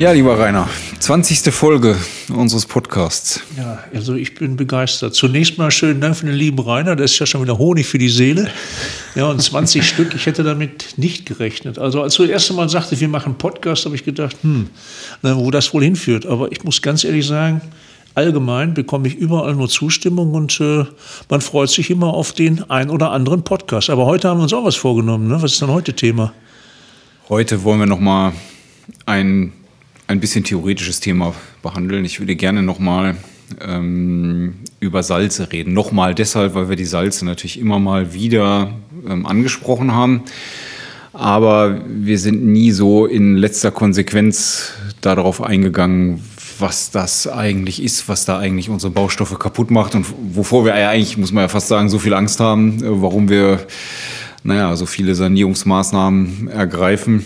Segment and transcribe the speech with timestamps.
[0.00, 0.66] Ja, lieber Rainer,
[0.98, 1.52] 20.
[1.52, 1.94] Folge
[2.32, 3.42] unseres Podcasts.
[3.58, 5.14] Ja, also ich bin begeistert.
[5.14, 7.98] Zunächst mal schönen Dank für den lieben Rainer, das ist ja schon wieder Honig für
[7.98, 8.50] die Seele.
[9.14, 11.78] Ja, und 20 Stück, ich hätte damit nicht gerechnet.
[11.78, 14.70] Also als du das erste Mal sagte, wir machen Podcast, habe ich gedacht, hm,
[15.20, 16.24] na, wo das wohl hinführt.
[16.24, 17.60] Aber ich muss ganz ehrlich sagen,
[18.14, 20.86] allgemein bekomme ich überall nur Zustimmung und äh,
[21.28, 23.90] man freut sich immer auf den ein oder anderen Podcast.
[23.90, 25.28] Aber heute haben wir uns auch was vorgenommen.
[25.28, 25.42] Ne?
[25.42, 26.32] Was ist denn heute Thema?
[27.28, 28.32] Heute wollen wir noch mal
[29.04, 29.52] ein
[30.10, 32.04] ein bisschen theoretisches Thema behandeln.
[32.04, 33.16] Ich würde gerne nochmal
[33.60, 35.72] ähm, über Salze reden.
[35.72, 38.72] Nochmal deshalb, weil wir die Salze natürlich immer mal wieder
[39.08, 40.22] ähm, angesprochen haben.
[41.12, 46.22] Aber wir sind nie so in letzter Konsequenz darauf eingegangen,
[46.58, 51.16] was das eigentlich ist, was da eigentlich unsere Baustoffe kaputt macht und wovor wir eigentlich,
[51.16, 53.64] muss man ja fast sagen, so viel Angst haben, äh, warum wir,
[54.42, 57.24] naja, so viele Sanierungsmaßnahmen ergreifen.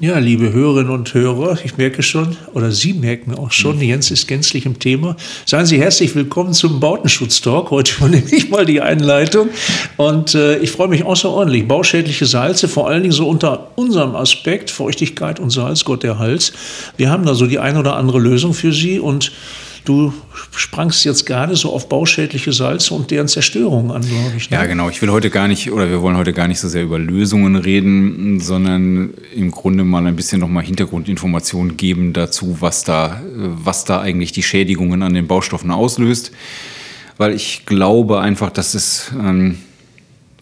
[0.00, 4.28] Ja, liebe Hörerinnen und Hörer, ich merke schon, oder Sie merken auch schon, Jens ist
[4.28, 5.16] gänzlich im Thema.
[5.44, 7.72] Seien Sie herzlich willkommen zum Bautenschutz-Talk.
[7.72, 9.48] Heute übernehme ich mal die Einleitung.
[9.96, 11.66] Und äh, ich freue mich außerordentlich.
[11.66, 16.52] Bauschädliche Salze, vor allen Dingen so unter unserem Aspekt, Feuchtigkeit und Salz, Gott der Hals.
[16.96, 19.32] Wir haben da so die ein oder andere Lösung für Sie und
[19.88, 20.12] Du
[20.54, 24.50] sprangst jetzt gerade so auf bauschädliche Salze und deren Zerstörung an, glaube ich.
[24.50, 24.58] Ne?
[24.58, 24.90] Ja, genau.
[24.90, 27.56] Ich will heute gar nicht, oder wir wollen heute gar nicht so sehr über Lösungen
[27.56, 34.02] reden, sondern im Grunde mal ein bisschen nochmal Hintergrundinformationen geben dazu, was da, was da
[34.02, 36.32] eigentlich die Schädigungen an den Baustoffen auslöst.
[37.16, 39.56] Weil ich glaube einfach, dass es ähm,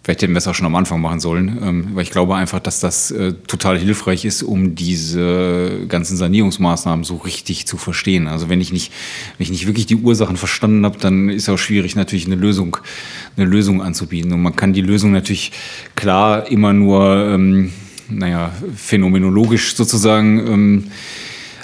[0.07, 2.61] Vielleicht hätten wir es auch schon am Anfang machen sollen, ähm, weil ich glaube einfach,
[2.61, 8.29] dass das äh, total hilfreich ist, um diese ganzen Sanierungsmaßnahmen so richtig zu verstehen.
[8.29, 8.93] Also wenn ich nicht,
[9.37, 12.37] wenn ich nicht wirklich die Ursachen verstanden habe, dann ist es auch schwierig, natürlich eine
[12.37, 12.77] Lösung,
[13.37, 14.33] eine Lösung anzubieten.
[14.33, 15.51] Und man kann die Lösung natürlich
[15.97, 17.73] klar immer nur, ähm,
[18.09, 20.85] naja, phänomenologisch sozusagen ähm,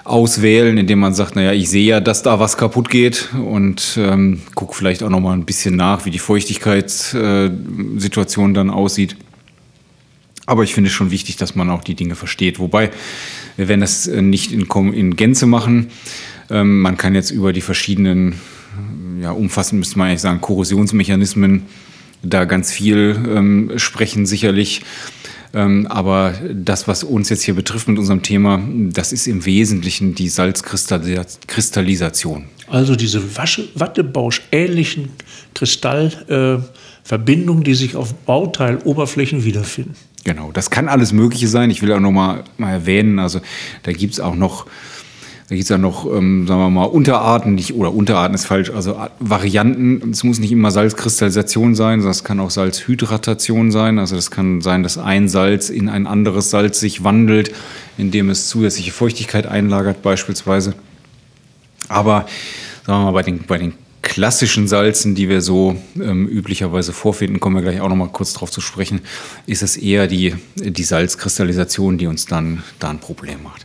[0.04, 4.40] auswählen, indem man sagt, naja, ich sehe ja, dass da was kaputt geht und ähm,
[4.54, 9.16] gucke vielleicht auch noch mal ein bisschen nach, wie die Feuchtigkeitssituation dann aussieht.
[10.46, 12.58] Aber ich finde es schon wichtig, dass man auch die Dinge versteht.
[12.58, 12.90] Wobei,
[13.56, 15.90] wir werden das äh, nicht in, in Gänze machen.
[16.50, 18.40] Ähm, man kann jetzt über die verschiedenen,
[19.20, 21.62] ja, umfassend müsste man eigentlich sagen, Korrosionsmechanismen
[22.22, 24.82] da ganz viel ähm, sprechen, sicherlich.
[25.54, 30.14] Ähm, aber das, was uns jetzt hier betrifft mit unserem Thema, das ist im Wesentlichen
[30.14, 32.44] die Salzkristallisation.
[32.68, 35.10] Also diese Wattebausch-ähnlichen
[35.54, 39.94] Kristallverbindungen, äh, die sich auf Bauteiloberflächen wiederfinden.
[40.24, 41.68] Genau, das kann alles Mögliche sein.
[41.70, 43.40] Ich will auch noch mal, mal erwähnen, also
[43.82, 44.64] da gibt es auch noch
[45.48, 48.70] da gibt es ja noch, ähm, sagen wir mal, Unterarten, nicht, oder Unterarten ist falsch,
[48.70, 50.10] also Varianten.
[50.10, 53.98] Es muss nicht immer Salzkristallisation sein, sondern es kann auch Salzhydratation sein.
[53.98, 57.52] Also das kann sein, dass ein Salz in ein anderes Salz sich wandelt,
[57.98, 60.74] indem es zusätzliche Feuchtigkeit einlagert beispielsweise.
[61.88, 62.26] Aber
[62.86, 67.40] sagen wir mal, bei den, bei den klassischen Salzen, die wir so ähm, üblicherweise vorfinden,
[67.40, 69.00] kommen wir gleich auch noch mal kurz darauf zu sprechen,
[69.46, 73.64] ist es eher die, die Salzkristallisation, die uns dann da ein Problem macht.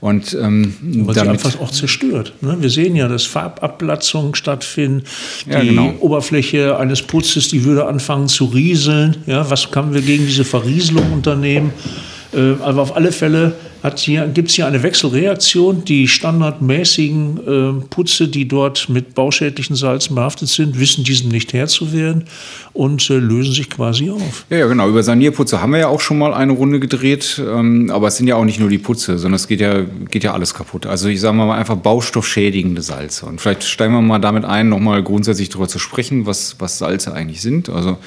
[0.00, 2.32] Und ähm, Weil damit sie einfach auch zerstört.
[2.40, 2.56] Ne?
[2.60, 5.04] Wir sehen ja, dass Farbablatzungen stattfinden.
[5.48, 5.94] Ja, die genau.
[6.00, 9.16] Oberfläche eines Putzes, die würde anfangen zu rieseln.
[9.26, 11.72] Ja, was können wir gegen diese Verrieselung unternehmen?
[12.36, 13.54] Äh, aber auf alle Fälle
[14.34, 15.84] gibt es hier eine Wechselreaktion.
[15.84, 21.68] Die standardmäßigen äh, Putze, die dort mit bauschädlichen Salzen behaftet sind, wissen diesem nicht Herr
[21.68, 22.24] zu werden
[22.72, 24.44] und äh, lösen sich quasi auf.
[24.50, 24.88] Ja, ja, genau.
[24.88, 27.40] Über Sanierputze haben wir ja auch schon mal eine Runde gedreht.
[27.40, 30.24] Ähm, aber es sind ja auch nicht nur die Putze, sondern es geht ja, geht
[30.24, 30.86] ja alles kaputt.
[30.86, 33.26] Also ich sage mal einfach baustoffschädigende Salze.
[33.26, 37.14] Und vielleicht steigen wir mal damit ein, nochmal grundsätzlich darüber zu sprechen, was, was Salze
[37.14, 37.68] eigentlich sind.
[37.68, 37.98] Also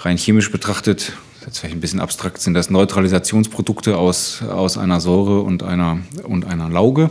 [0.00, 1.12] rein chemisch betrachtet
[1.46, 6.46] jetzt vielleicht ein bisschen abstrakt, sind das Neutralisationsprodukte aus, aus einer Säure und einer, und
[6.46, 7.10] einer Lauge.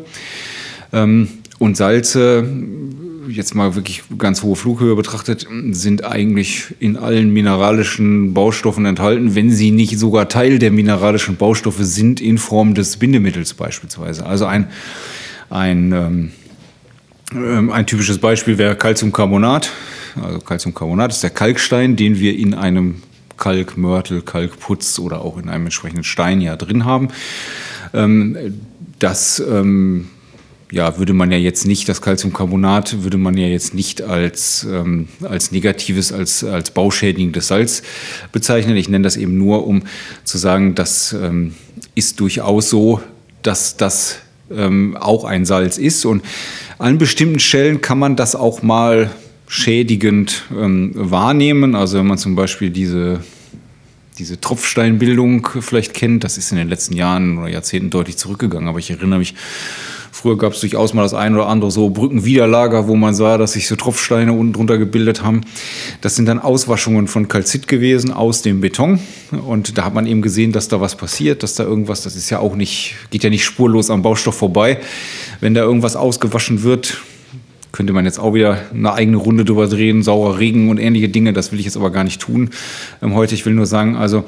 [0.93, 1.27] Ähm,
[1.59, 2.47] und Salze,
[3.27, 9.51] jetzt mal wirklich ganz hohe Flughöhe betrachtet, sind eigentlich in allen mineralischen Baustoffen enthalten, wenn
[9.51, 14.25] sie nicht sogar Teil der mineralischen Baustoffe sind in Form des Bindemittels beispielsweise.
[14.25, 14.69] Also ein,
[15.51, 16.31] ein, ähm,
[17.33, 19.69] ähm ein typisches Beispiel wäre Calciumcarbonat.
[20.21, 23.03] Also Calciumcarbonat ist der Kalkstein, den wir in einem
[23.41, 27.09] Kalkmörtel, Kalkputz oder auch in einem entsprechenden Stein ja drin haben.
[27.93, 28.37] Ähm,
[28.99, 30.09] das ähm,
[30.71, 35.09] ja, würde man ja jetzt nicht, das Calciumcarbonat würde man ja jetzt nicht als, ähm,
[35.23, 37.81] als negatives, als, als bauschädigendes Salz
[38.31, 38.77] bezeichnen.
[38.77, 39.83] Ich nenne das eben nur, um
[40.23, 41.55] zu sagen, das ähm,
[41.95, 43.01] ist durchaus so,
[43.41, 46.05] dass das ähm, auch ein Salz ist.
[46.05, 46.23] Und
[46.77, 49.09] an bestimmten Stellen kann man das auch mal
[49.51, 51.75] schädigend ähm, wahrnehmen.
[51.75, 53.19] Also wenn man zum Beispiel diese
[54.17, 56.23] diese Tropfsteinbildung vielleicht kennt.
[56.23, 58.69] Das ist in den letzten Jahren oder Jahrzehnten deutlich zurückgegangen.
[58.69, 59.33] Aber ich erinnere mich,
[60.11, 63.53] früher gab es durchaus mal das ein oder andere so Brückenwiderlager, wo man sah, dass
[63.53, 65.41] sich so Tropfsteine unten drunter gebildet haben.
[66.01, 68.99] Das sind dann Auswaschungen von Kalzit gewesen aus dem Beton.
[69.31, 72.29] Und da hat man eben gesehen, dass da was passiert, dass da irgendwas, das ist
[72.29, 74.79] ja auch nicht, geht ja nicht spurlos am Baustoff vorbei.
[75.39, 77.01] Wenn da irgendwas ausgewaschen wird,
[77.71, 81.33] könnte man jetzt auch wieder eine eigene Runde drüber drehen, saurer Regen und ähnliche Dinge.
[81.33, 82.49] Das will ich jetzt aber gar nicht tun
[83.01, 83.35] ähm, heute.
[83.35, 84.25] Ich will nur sagen, also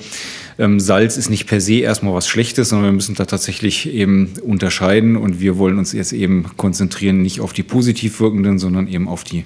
[0.57, 4.33] ähm, Salz ist nicht per se erstmal was Schlechtes, sondern wir müssen da tatsächlich eben
[4.41, 9.07] unterscheiden und wir wollen uns jetzt eben konzentrieren nicht auf die positiv wirkenden, sondern eben
[9.07, 9.45] auf die,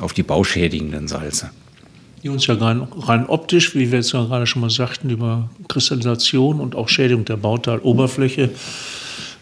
[0.00, 1.50] auf die bauschädigenden Salze.
[2.22, 6.60] Die uns ja rein, rein optisch, wie wir jetzt gerade schon mal sagten, über Kristallisation
[6.60, 8.50] und auch Schädigung der Bauteiloberfläche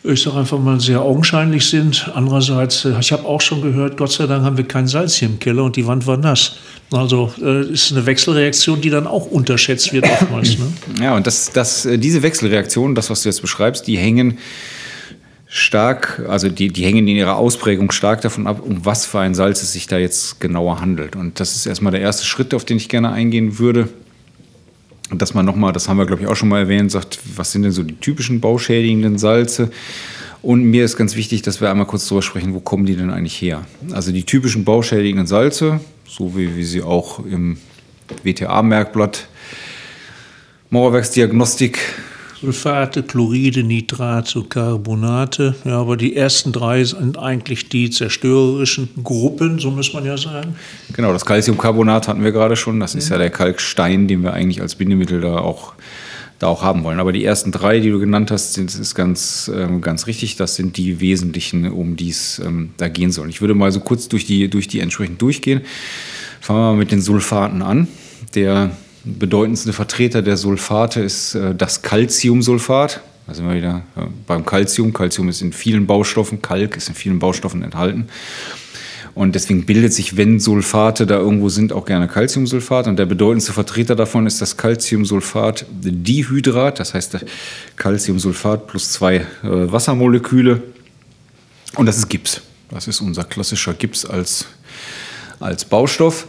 [0.05, 2.11] ich sage einfach mal, sehr augenscheinlich sind.
[2.15, 5.29] Andererseits, äh, ich habe auch schon gehört, Gott sei Dank haben wir kein Salz hier
[5.29, 6.57] im Keller und die Wand war nass.
[6.91, 10.59] Also äh, ist eine Wechselreaktion, die dann auch unterschätzt wird oftmals.
[10.59, 10.73] Ne?
[11.01, 14.39] Ja, und das, das, äh, diese Wechselreaktionen, das, was du jetzt beschreibst, die hängen
[15.47, 19.35] stark, also die, die hängen in ihrer Ausprägung stark davon ab, um was für ein
[19.35, 21.15] Salz es sich da jetzt genauer handelt.
[21.15, 23.89] Und das ist erstmal der erste Schritt, auf den ich gerne eingehen würde
[25.19, 27.63] dass man nochmal, das haben wir glaube ich auch schon mal erwähnt, sagt, was sind
[27.63, 29.71] denn so die typischen bauschädigenden Salze?
[30.43, 33.11] Und mir ist ganz wichtig, dass wir einmal kurz darüber sprechen, wo kommen die denn
[33.11, 33.65] eigentlich her?
[33.93, 37.59] Also die typischen bauschädigenden Salze, so wie wir sie auch im
[38.25, 39.29] WTA-Merkblatt
[40.71, 41.79] Mauerwerksdiagnostik
[42.43, 45.55] Sulfate, Chloride, Nitrate, Carbonate.
[45.65, 50.57] Ja, aber die ersten drei sind eigentlich die zerstörerischen Gruppen, so muss man ja sagen.
[50.93, 52.81] Genau, das Calciumcarbonat hatten wir gerade schon.
[52.81, 55.75] Das ist ja der Kalkstein, den wir eigentlich als Bindemittel da auch,
[56.41, 56.99] da auch haben wollen.
[56.99, 60.35] Aber die ersten drei, die du genannt hast, sind, ist ganz, ähm, ganz richtig.
[60.35, 63.31] Das sind die wesentlichen, um die es ähm, da gehen soll.
[63.31, 65.61] Ich würde mal so kurz durch die, durch die entsprechend durchgehen.
[66.41, 67.87] Fangen wir mal mit den Sulfaten an.
[68.35, 68.73] Der
[69.05, 73.01] bedeutendste Vertreter der Sulfate ist äh, das Calciumsulfat.
[73.27, 73.83] Da sind wir wieder
[74.27, 74.93] beim Calcium.
[74.93, 78.09] Calcium ist in vielen Baustoffen, Kalk ist in vielen Baustoffen enthalten.
[79.15, 82.87] Und deswegen bildet sich, wenn Sulfate da irgendwo sind, auch gerne Calciumsulfat.
[82.87, 86.81] Und der bedeutendste Vertreter davon ist das Calciumsulfat Dihydrat.
[86.81, 87.19] Das heißt
[87.77, 90.63] Calciumsulfat plus zwei äh, Wassermoleküle.
[91.77, 92.41] Und das ist Gips.
[92.71, 94.47] Das ist unser klassischer Gips als,
[95.41, 96.27] als Baustoff.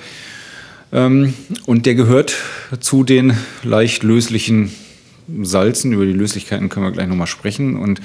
[0.93, 1.33] Ähm,
[1.65, 2.35] und der gehört
[2.79, 4.71] zu den leicht löslichen
[5.41, 5.91] Salzen.
[5.91, 7.75] Über die Löslichkeiten können wir gleich nochmal sprechen.
[7.75, 7.99] Und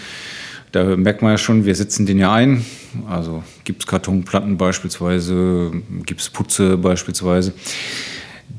[0.73, 2.65] da merkt man ja schon, wir setzen den ja ein.
[3.09, 5.73] Also Gipskartonplatten beispielsweise,
[6.07, 7.53] Gipsputze beispielsweise.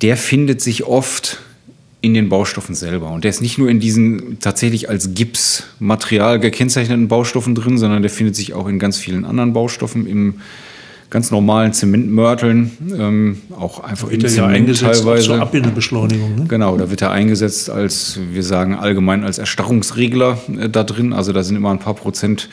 [0.01, 1.39] Der findet sich oft
[2.01, 3.11] in den Baustoffen selber.
[3.11, 8.11] Und der ist nicht nur in diesen tatsächlich als Gipsmaterial gekennzeichneten Baustoffen drin, sondern der
[8.11, 10.35] findet sich auch in ganz vielen anderen Baustoffen im
[11.09, 15.25] ganz normalen Zementmörteln, ähm, auch einfach in Zement ja teilweise.
[15.25, 16.35] Zur Abbindebeschleunigung.
[16.35, 16.45] Ne?
[16.47, 21.13] Genau, da wird er eingesetzt als, wir sagen allgemein als Erstarrungsregler äh, da drin.
[21.13, 22.49] Also da sind immer ein paar Prozent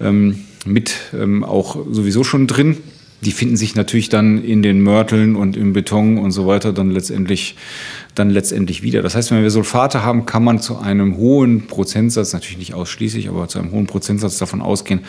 [0.00, 2.78] ähm, mit ähm, auch sowieso schon drin.
[3.20, 6.90] Die finden sich natürlich dann in den Mörteln und im Beton und so weiter dann
[6.90, 7.56] letztendlich,
[8.14, 9.00] dann letztendlich wieder.
[9.00, 13.30] Das heißt, wenn wir Sulfate haben, kann man zu einem hohen Prozentsatz, natürlich nicht ausschließlich,
[13.30, 15.00] aber zu einem hohen Prozentsatz davon ausgehen,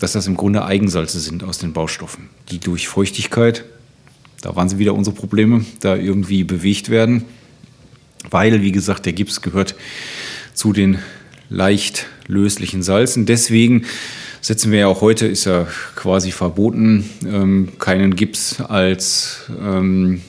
[0.00, 3.64] dass das im Grunde Eigensalze sind aus den Baustoffen, die durch Feuchtigkeit,
[4.40, 7.24] da waren sie wieder unsere Probleme, da irgendwie bewegt werden,
[8.30, 9.76] weil, wie gesagt, der Gips gehört
[10.54, 10.98] zu den
[11.50, 13.26] leicht löslichen Salzen.
[13.26, 13.84] Deswegen
[14.40, 15.66] setzen wir ja auch heute, ist ja
[15.96, 20.22] quasi verboten, ähm, keinen Gips als ähm,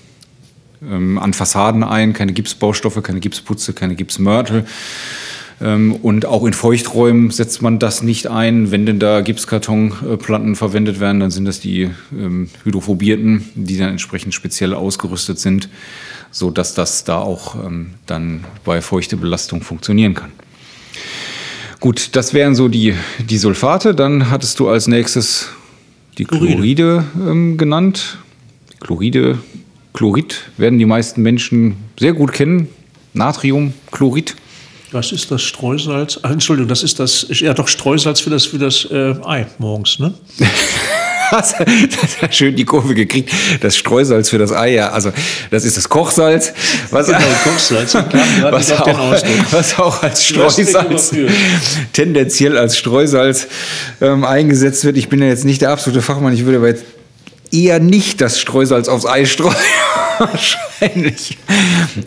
[0.81, 4.65] ähm, an Fassaden ein, keine Gipsbaustoffe, keine Gipsputze, keine Gipsmörtel.
[5.61, 8.71] Ähm, und auch in Feuchträumen setzt man das nicht ein.
[8.71, 14.33] Wenn denn da Gipskartonplatten verwendet werden, dann sind das die ähm, hydrophobierten, die dann entsprechend
[14.33, 15.69] speziell ausgerüstet sind,
[16.31, 20.31] sodass das da auch ähm, dann bei feuchte Belastung funktionieren kann.
[21.79, 22.93] Gut, das wären so die,
[23.27, 23.95] die Sulfate.
[23.95, 25.49] Dann hattest du als nächstes
[26.17, 28.17] die Chloride, Chloride ähm, genannt.
[28.79, 29.39] Chloride,
[29.93, 32.67] Chlorid werden die meisten Menschen sehr gut kennen.
[33.13, 34.35] Natriumchlorid.
[34.91, 36.19] Das ist das Streusalz.
[36.21, 39.99] Ah, Entschuldigung, das ist das, ja doch Streusalz für das, für das äh, Ei morgens,
[39.99, 40.13] ne?
[41.31, 41.55] das
[42.21, 43.31] hat schön die Kurve gekriegt.
[43.61, 44.89] Das Streusalz für das Ei, ja.
[44.89, 45.13] Also,
[45.49, 46.51] das ist das Kochsalz.
[46.89, 47.95] Was, genau, Kochsalz.
[47.95, 48.87] Was auch,
[49.51, 51.15] was auch als Streusalz,
[51.93, 53.47] tendenziell als Streusalz
[54.01, 54.97] ähm, eingesetzt wird.
[54.97, 56.33] Ich bin ja jetzt nicht der absolute Fachmann.
[56.33, 56.83] Ich würde aber jetzt
[57.51, 59.55] eher nicht das Streusalz aufs Ei streuen.
[60.21, 61.37] Wahrscheinlich.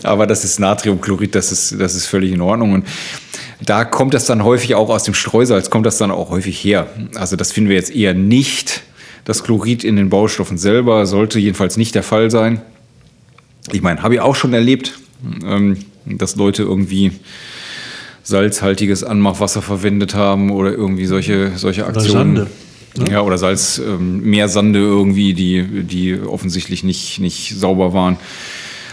[0.05, 2.73] Aber das ist Natriumchlorid, das ist, das ist völlig in Ordnung.
[2.73, 2.87] Und
[3.61, 6.87] da kommt das dann häufig auch aus dem Streusalz, kommt das dann auch häufig her.
[7.15, 8.83] Also das finden wir jetzt eher nicht.
[9.25, 12.61] Das Chlorid in den Baustoffen selber sollte jedenfalls nicht der Fall sein.
[13.73, 14.99] Ich meine, habe ich auch schon erlebt,
[15.45, 17.13] ähm, dass Leute irgendwie
[18.23, 22.37] salzhaltiges Anmachwasser verwendet haben oder irgendwie solche, solche Aktionen.
[22.37, 22.51] Oder Sande.
[22.99, 23.11] Ne?
[23.11, 28.17] Ja, oder Salz, ähm, Meersande irgendwie, die, die offensichtlich nicht, nicht sauber waren.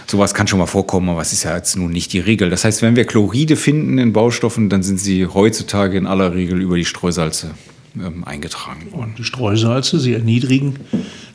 [0.07, 2.49] Sowas kann schon mal vorkommen, aber es ist ja jetzt nun nicht die Regel.
[2.49, 6.61] Das heißt, wenn wir Chloride finden in Baustoffen, dann sind sie heutzutage in aller Regel
[6.61, 7.51] über die Streusalze
[7.95, 9.11] ähm, eingetragen worden.
[9.11, 10.75] Und die Streusalze, sie erniedrigen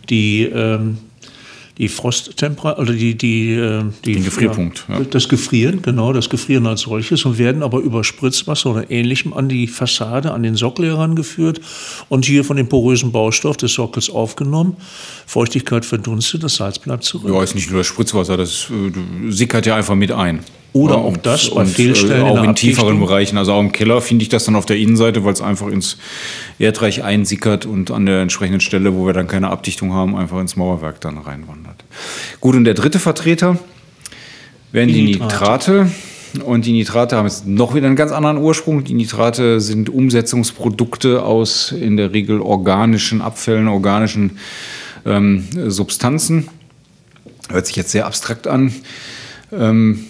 [0.08, 0.98] die ähm,
[1.78, 4.84] die Frosttemperatur, oder die, die, äh, die Den Gefrierpunkt.
[4.88, 9.34] Ja, das Gefrieren, genau, das Gefrieren als solches und werden aber über Spritzwasser oder ähnlichem
[9.34, 11.60] an die Fassade, an den Sockel herangeführt
[12.08, 14.76] und hier von dem porösen Baustoff des Sockels aufgenommen.
[15.26, 17.32] Feuchtigkeit verdunstet, das Salz bleibt zurück.
[17.32, 20.40] Ja, ist nicht nur das Spritzwasser, das äh, sickert ja einfach mit ein.
[20.72, 22.24] Oder auch das bei Fehlstellen.
[22.24, 23.38] Auch in, in tieferen Bereichen.
[23.38, 25.96] Also auch im Keller finde ich das dann auf der Innenseite, weil es einfach ins
[26.58, 30.56] Erdreich einsickert und an der entsprechenden Stelle, wo wir dann keine Abdichtung haben, einfach ins
[30.56, 31.84] Mauerwerk dann reinwandert.
[32.40, 33.58] Gut, und der dritte Vertreter
[34.72, 35.90] wären die, die Nitrate.
[36.44, 38.84] Und die Nitrate haben jetzt noch wieder einen ganz anderen Ursprung.
[38.84, 44.38] Die Nitrate sind Umsetzungsprodukte aus in der Regel organischen Abfällen, organischen
[45.06, 46.48] ähm, Substanzen.
[47.48, 48.72] Hört sich jetzt sehr abstrakt an.
[49.52, 50.04] Ähm,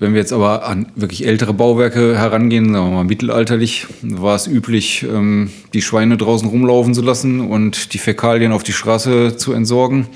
[0.00, 4.46] wenn wir jetzt aber an wirklich ältere Bauwerke herangehen, sagen wir mal mittelalterlich, war es
[4.46, 9.52] üblich, ähm, die Schweine draußen rumlaufen zu lassen und die Fäkalien auf die Straße zu
[9.52, 10.06] entsorgen.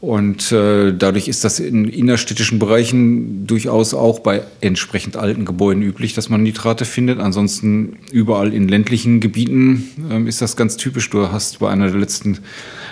[0.00, 6.14] Und äh, dadurch ist das in innerstädtischen Bereichen durchaus auch bei entsprechend alten Gebäuden üblich,
[6.14, 7.20] dass man Nitrate findet.
[7.20, 11.10] Ansonsten überall in ländlichen Gebieten ähm, ist das ganz typisch.
[11.10, 12.38] Du hast bei einer der letzten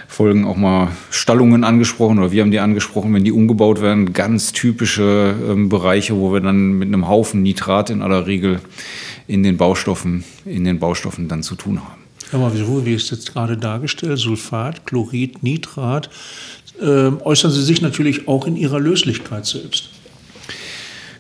[0.09, 4.53] Folgen auch mal Stallungen angesprochen oder wir haben die angesprochen, wenn die umgebaut werden, ganz
[4.53, 8.61] typische ähm, Bereiche, wo wir dann mit einem Haufen Nitrat in aller Regel
[9.29, 12.03] in den Baustoffen, in den Baustoffen dann zu tun haben.
[12.33, 16.11] Aber wieso, wie ist jetzt gerade dargestellt, Sulfat, Chlorid, Nitrat,
[16.81, 19.91] äh, äußern sie sich natürlich auch in ihrer Löslichkeit selbst.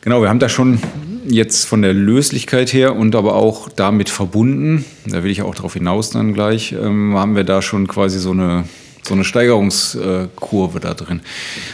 [0.00, 0.78] Genau, wir haben da schon
[1.26, 5.74] jetzt von der Löslichkeit her und aber auch damit verbunden, da will ich auch darauf
[5.74, 8.64] hinaus dann gleich, ähm, haben wir da schon quasi so eine,
[9.02, 11.20] so eine Steigerungskurve da drin.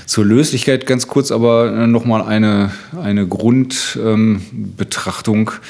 [0.07, 5.50] Zur Löslichkeit ganz kurz aber äh, nochmal eine, eine Grundbetrachtung.
[5.50, 5.61] Ähm,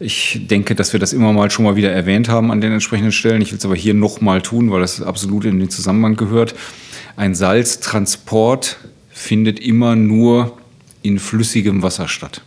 [0.00, 3.10] ich denke, dass wir das immer mal schon mal wieder erwähnt haben an den entsprechenden
[3.10, 3.42] Stellen.
[3.42, 6.54] Ich will es aber hier nochmal tun, weil das absolut in den Zusammenhang gehört.
[7.16, 8.76] Ein Salztransport
[9.10, 10.56] findet immer nur
[11.08, 12.42] in flüssigem Wasser statt.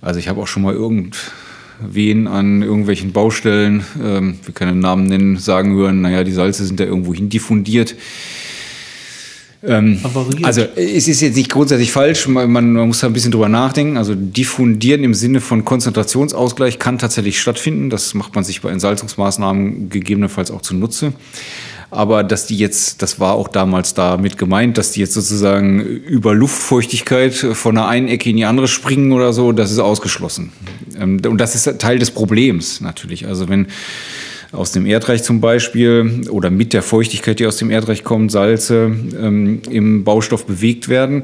[0.00, 5.36] Also ich habe auch schon mal irgendwen an irgendwelchen Baustellen, ähm, wir können Namen nennen,
[5.36, 7.94] sagen hören, naja, die Salze sind da irgendwo hin diffundiert.
[9.62, 10.00] Ähm,
[10.42, 13.96] also es ist jetzt nicht grundsätzlich falsch, man, man, muss da ein bisschen drüber nachdenken.
[13.96, 17.90] Also diffundieren im Sinne von Konzentrationsausgleich kann tatsächlich stattfinden.
[17.90, 21.12] Das macht man sich bei Entsalzungsmaßnahmen gegebenenfalls auch zunutze
[21.96, 26.34] aber dass die jetzt, das war auch damals damit gemeint, dass die jetzt sozusagen über
[26.34, 30.52] Luftfeuchtigkeit von der einen Ecke in die andere springen oder so, das ist ausgeschlossen.
[31.00, 33.26] Ähm, und das ist Teil des Problems natürlich.
[33.26, 33.68] Also wenn
[34.52, 38.94] aus dem Erdreich zum Beispiel oder mit der Feuchtigkeit, die aus dem Erdreich kommt, Salze
[39.18, 41.22] ähm, im Baustoff bewegt werden,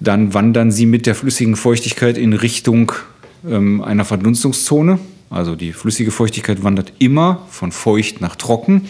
[0.00, 2.92] dann wandern sie mit der flüssigen Feuchtigkeit in Richtung
[3.46, 4.98] ähm, einer Verdunstungszone.
[5.28, 8.88] Also die flüssige Feuchtigkeit wandert immer von feucht nach trocken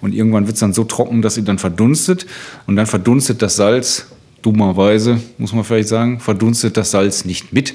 [0.00, 2.26] und irgendwann wird es dann so trocken, dass sie dann verdunstet
[2.66, 4.06] und dann verdunstet das Salz,
[4.42, 7.74] dummerweise muss man vielleicht sagen, verdunstet das Salz nicht mit,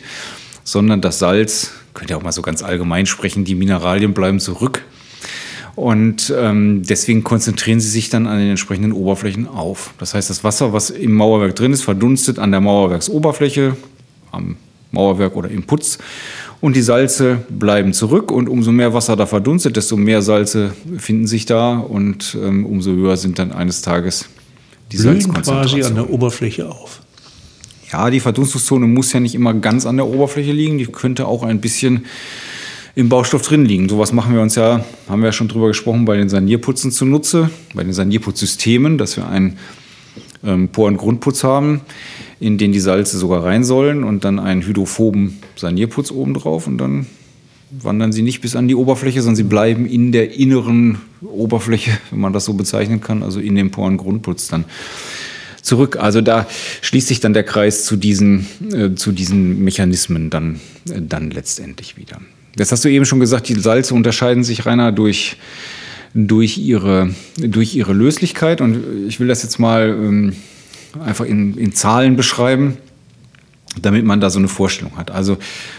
[0.64, 4.84] sondern das Salz, könnt ihr auch mal so ganz allgemein sprechen, die Mineralien bleiben zurück
[5.78, 9.94] und ähm, deswegen konzentrieren sie sich dann an den entsprechenden Oberflächen auf.
[10.00, 13.76] Das heißt, das Wasser, was im Mauerwerk drin ist, verdunstet an der Mauerwerksoberfläche,
[14.32, 14.56] am
[14.92, 16.00] Mauerwerk oder im Putz
[16.60, 21.28] und die Salze bleiben zurück und umso mehr Wasser da verdunstet, desto mehr Salze finden
[21.28, 24.26] sich da und ähm, umso höher sind dann eines Tages
[24.92, 25.70] die Salzkonzentrationen.
[25.70, 27.02] quasi an der Oberfläche auf.
[27.92, 31.44] Ja, die Verdunstungszone muss ja nicht immer ganz an der Oberfläche liegen, die könnte auch
[31.44, 32.06] ein bisschen
[32.96, 33.88] im Baustoff drin liegen.
[33.88, 37.50] Sowas machen wir uns ja, haben wir ja schon drüber gesprochen, bei den Sanierputzen zunutze,
[37.74, 39.58] bei den Sanierputzsystemen, dass wir einen
[40.44, 41.82] ähm, Porengrundputz haben
[42.39, 46.77] in den die Salze sogar rein sollen und dann einen hydrophoben Sanierputz oben drauf und
[46.77, 47.08] dann
[47.72, 52.20] wandern sie nicht bis an die Oberfläche, sondern sie bleiben in der inneren Oberfläche, wenn
[52.20, 54.65] man das so bezeichnen kann, also in dem Porengrundputz dann
[55.62, 55.98] zurück.
[55.98, 56.48] Also da
[56.82, 61.98] schließt sich dann der Kreis zu diesen, äh, zu diesen Mechanismen dann, äh, dann letztendlich
[61.98, 62.22] wieder.
[62.56, 65.38] Das hast du eben schon gesagt, die Salze unterscheiden sich reiner durch,
[66.13, 70.34] durch, ihre, durch ihre Löslichkeit und ich will das jetzt mal ähm,
[71.01, 72.77] einfach in, in Zahlen beschreiben,
[73.82, 75.12] damit man da so eine Vorstellung hat.
[75.12, 75.38] Also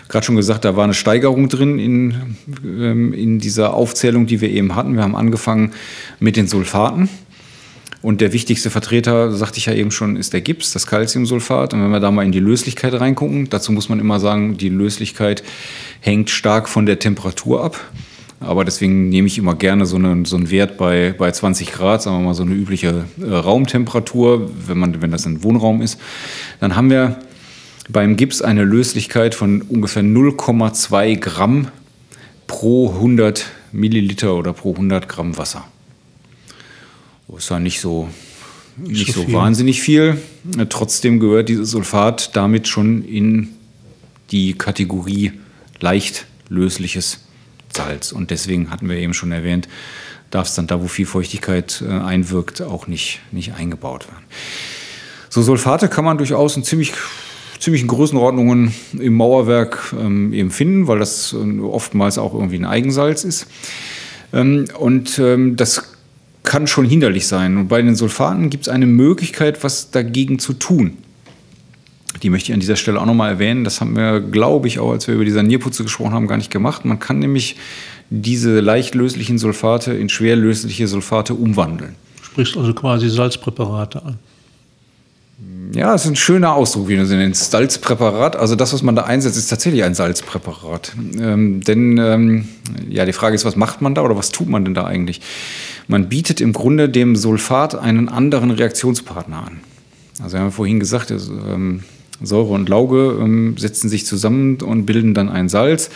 [0.08, 4.50] gerade schon gesagt, da war eine Steigerung drin in, ähm, in dieser Aufzählung, die wir
[4.50, 4.94] eben hatten.
[4.94, 5.72] Wir haben angefangen
[6.20, 7.08] mit den Sulfaten.
[8.00, 11.74] Und der wichtigste Vertreter, sagte ich ja eben schon, ist der Gips, das Calciumsulfat.
[11.74, 14.68] Und wenn wir da mal in die Löslichkeit reingucken, dazu muss man immer sagen, die
[14.68, 15.42] Löslichkeit
[16.00, 17.80] hängt stark von der Temperatur ab.
[18.40, 22.02] Aber deswegen nehme ich immer gerne so einen, so einen Wert bei, bei 20 Grad,
[22.02, 25.98] sagen wir mal so eine übliche äh, Raumtemperatur, wenn, man, wenn das ein Wohnraum ist.
[26.60, 27.18] Dann haben wir
[27.88, 31.68] beim Gips eine Löslichkeit von ungefähr 0,2 Gramm
[32.46, 35.64] pro 100 Milliliter oder pro 100 Gramm Wasser.
[37.26, 38.08] Das ist ja nicht so,
[38.76, 40.18] nicht so, so wahnsinnig viel.
[40.68, 43.48] Trotzdem gehört dieses Sulfat damit schon in
[44.30, 45.32] die Kategorie
[45.80, 47.20] leicht lösliches
[47.78, 48.12] Salz.
[48.12, 49.68] Und deswegen hatten wir eben schon erwähnt,
[50.30, 54.24] darf es dann da, wo viel Feuchtigkeit äh, einwirkt, auch nicht, nicht eingebaut werden.
[55.30, 56.92] So Sulfate kann man durchaus in ziemlich
[57.58, 63.24] ziemlichen Größenordnungen im Mauerwerk ähm, eben finden, weil das äh, oftmals auch irgendwie ein Eigensalz
[63.24, 63.46] ist.
[64.32, 65.82] Ähm, und ähm, das
[66.44, 67.56] kann schon hinderlich sein.
[67.56, 70.98] Und bei den Sulfaten gibt es eine Möglichkeit, was dagegen zu tun.
[72.22, 73.64] Die möchte ich an dieser Stelle auch nochmal erwähnen.
[73.64, 76.50] Das haben wir, glaube ich, auch als wir über die Sanierputze gesprochen haben, gar nicht
[76.50, 76.84] gemacht.
[76.84, 77.56] Man kann nämlich
[78.10, 81.94] diese leicht löslichen Sulfate in schwer lösliche Sulfate umwandeln.
[82.18, 84.18] Du sprichst also quasi Salzpräparate an.
[85.72, 87.50] Ja, das ist ein schöner Ausdruck, wie du sie nennst.
[87.50, 88.36] Salzpräparat.
[88.36, 90.92] Also das, was man da einsetzt, ist tatsächlich ein Salzpräparat.
[91.18, 92.48] Ähm, denn ähm,
[92.88, 95.20] ja, die Frage ist, was macht man da oder was tut man denn da eigentlich?
[95.86, 99.60] Man bietet im Grunde dem Sulfat einen anderen Reaktionspartner an.
[100.22, 101.84] Also wir haben vorhin gesagt, ähm,
[102.20, 105.90] Säure und Lauge ähm, setzen sich zusammen und bilden dann ein Salz.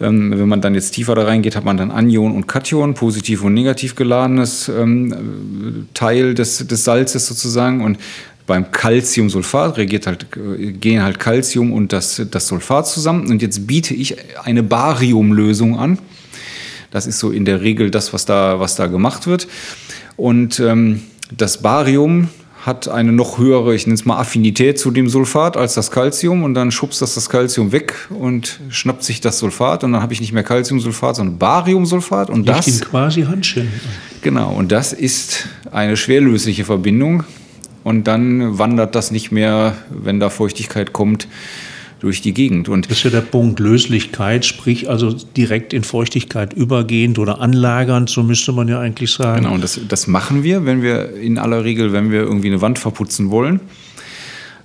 [0.00, 3.42] Ähm, wenn man dann jetzt tiefer da reingeht, hat man dann Anion und Kation, positiv
[3.42, 7.82] und negativ geladenes ähm, Teil des, des Salzes sozusagen.
[7.82, 7.98] Und
[8.46, 13.28] beim Calciumsulfat reagiert halt, äh, gehen halt Calcium und das, das Sulfat zusammen.
[13.28, 15.98] Und jetzt biete ich eine Bariumlösung an.
[16.90, 19.48] Das ist so in der Regel das, was da, was da gemacht wird.
[20.16, 21.02] Und ähm,
[21.36, 22.28] das Barium
[22.68, 26.44] hat eine noch höhere, ich nenne es mal Affinität zu dem Sulfat als das Calcium
[26.44, 30.12] und dann schubst das das Calcium weg und schnappt sich das Sulfat und dann habe
[30.12, 33.72] ich nicht mehr Calciumsulfat, sondern Bariumsulfat und das ihn quasi Handschellen.
[34.20, 37.24] Genau und das ist eine schwerlösliche Verbindung
[37.82, 41.26] und dann wandert das nicht mehr, wenn da Feuchtigkeit kommt,
[42.00, 42.68] durch die Gegend.
[42.68, 48.08] Und das ist ja der Punkt Löslichkeit, sprich also direkt in Feuchtigkeit übergehend oder anlagernd,
[48.08, 49.42] so müsste man ja eigentlich sagen.
[49.42, 52.60] Genau, und das, das machen wir, wenn wir in aller Regel, wenn wir irgendwie eine
[52.60, 53.60] Wand verputzen wollen.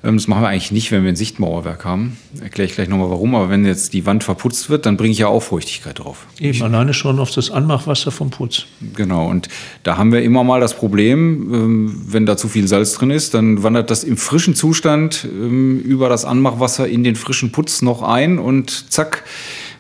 [0.03, 2.17] Ähm, das machen wir eigentlich nicht, wenn wir ein Sichtmauerwerk haben.
[2.41, 3.35] Erkläre ich gleich nochmal warum.
[3.35, 6.27] Aber wenn jetzt die Wand verputzt wird, dann bringe ich ja auch Feuchtigkeit drauf.
[6.39, 8.65] Eben, alleine schon auf das Anmachwasser vom Putz.
[8.95, 9.49] Genau, und
[9.83, 13.33] da haben wir immer mal das Problem, ähm, wenn da zu viel Salz drin ist,
[13.33, 18.01] dann wandert das im frischen Zustand ähm, über das Anmachwasser in den frischen Putz noch
[18.01, 19.23] ein und zack,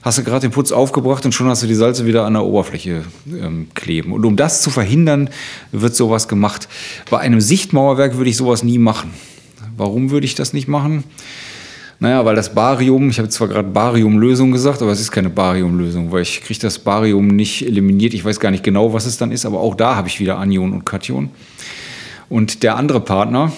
[0.01, 2.43] hast du gerade den Putz aufgebracht und schon hast du die Salze wieder an der
[2.43, 4.11] Oberfläche ähm, kleben.
[4.11, 5.29] Und um das zu verhindern,
[5.71, 6.67] wird sowas gemacht.
[7.09, 9.11] Bei einem Sichtmauerwerk würde ich sowas nie machen.
[9.75, 11.03] Warum würde ich das nicht machen?
[11.99, 16.11] Naja, weil das Barium, ich habe zwar gerade Bariumlösung gesagt, aber es ist keine Bariumlösung,
[16.11, 18.13] weil ich kriege das Barium nicht eliminiert.
[18.13, 20.37] Ich weiß gar nicht genau, was es dann ist, aber auch da habe ich wieder
[20.37, 21.29] Anion und Kation.
[22.29, 23.53] Und der andere Partner,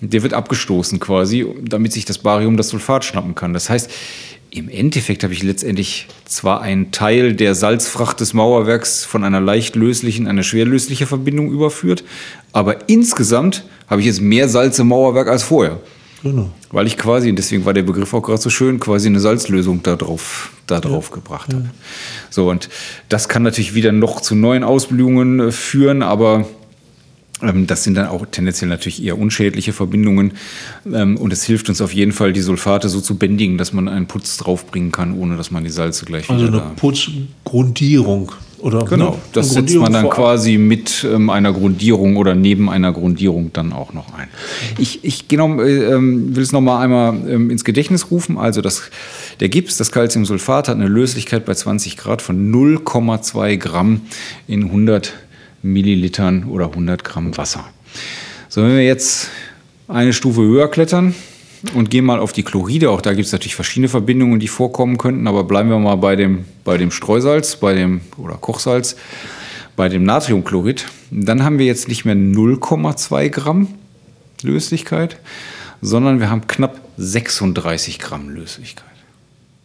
[0.00, 3.52] der wird abgestoßen quasi, damit sich das Barium das Sulfat schnappen kann.
[3.52, 3.90] Das heißt,
[4.50, 9.76] im Endeffekt habe ich letztendlich zwar einen Teil der Salzfracht des Mauerwerks von einer leicht
[9.76, 12.04] löslichen in eine schwer lösliche Verbindung überführt,
[12.52, 15.80] aber insgesamt habe ich jetzt mehr Salz im Mauerwerk als vorher.
[16.22, 16.50] Genau.
[16.70, 19.82] Weil ich quasi, und deswegen war der Begriff auch gerade so schön, quasi eine Salzlösung
[19.82, 21.14] da drauf, da drauf ja.
[21.14, 21.64] gebracht habe.
[21.64, 21.70] Ja.
[22.28, 22.68] So, und
[23.08, 26.46] das kann natürlich wieder noch zu neuen Ausblühungen äh, führen, aber
[27.66, 30.32] das sind dann auch tendenziell natürlich eher unschädliche Verbindungen.
[30.92, 33.88] Ähm, und es hilft uns auf jeden Fall, die Sulfate so zu bändigen, dass man
[33.88, 36.54] einen Putz draufbringen kann, ohne dass man die Salze gleich also wieder.
[36.54, 38.32] Also eine Putzgrundierung.
[38.60, 43.52] Oder genau, das setzt man dann quasi mit ähm, einer Grundierung oder neben einer Grundierung
[43.54, 44.28] dann auch noch ein.
[44.76, 48.36] Ich, ich genau, äh, will es nochmal einmal ähm, ins Gedächtnis rufen.
[48.36, 48.82] Also das,
[49.40, 54.02] der Gips, das Calciumsulfat, hat eine Löslichkeit bei 20 Grad von 0,2 Gramm
[54.46, 55.14] in 100
[55.62, 57.64] Millilitern oder 100 Gramm Wasser.
[58.48, 59.28] So, wenn wir jetzt
[59.88, 61.14] eine Stufe höher klettern
[61.74, 64.98] und gehen mal auf die Chloride, auch da gibt es natürlich verschiedene Verbindungen, die vorkommen
[64.98, 68.96] könnten, aber bleiben wir mal bei dem, bei dem Streusalz bei dem, oder Kochsalz,
[69.76, 73.68] bei dem Natriumchlorid, dann haben wir jetzt nicht mehr 0,2 Gramm
[74.42, 75.18] Löslichkeit,
[75.82, 78.84] sondern wir haben knapp 36 Gramm Löslichkeit.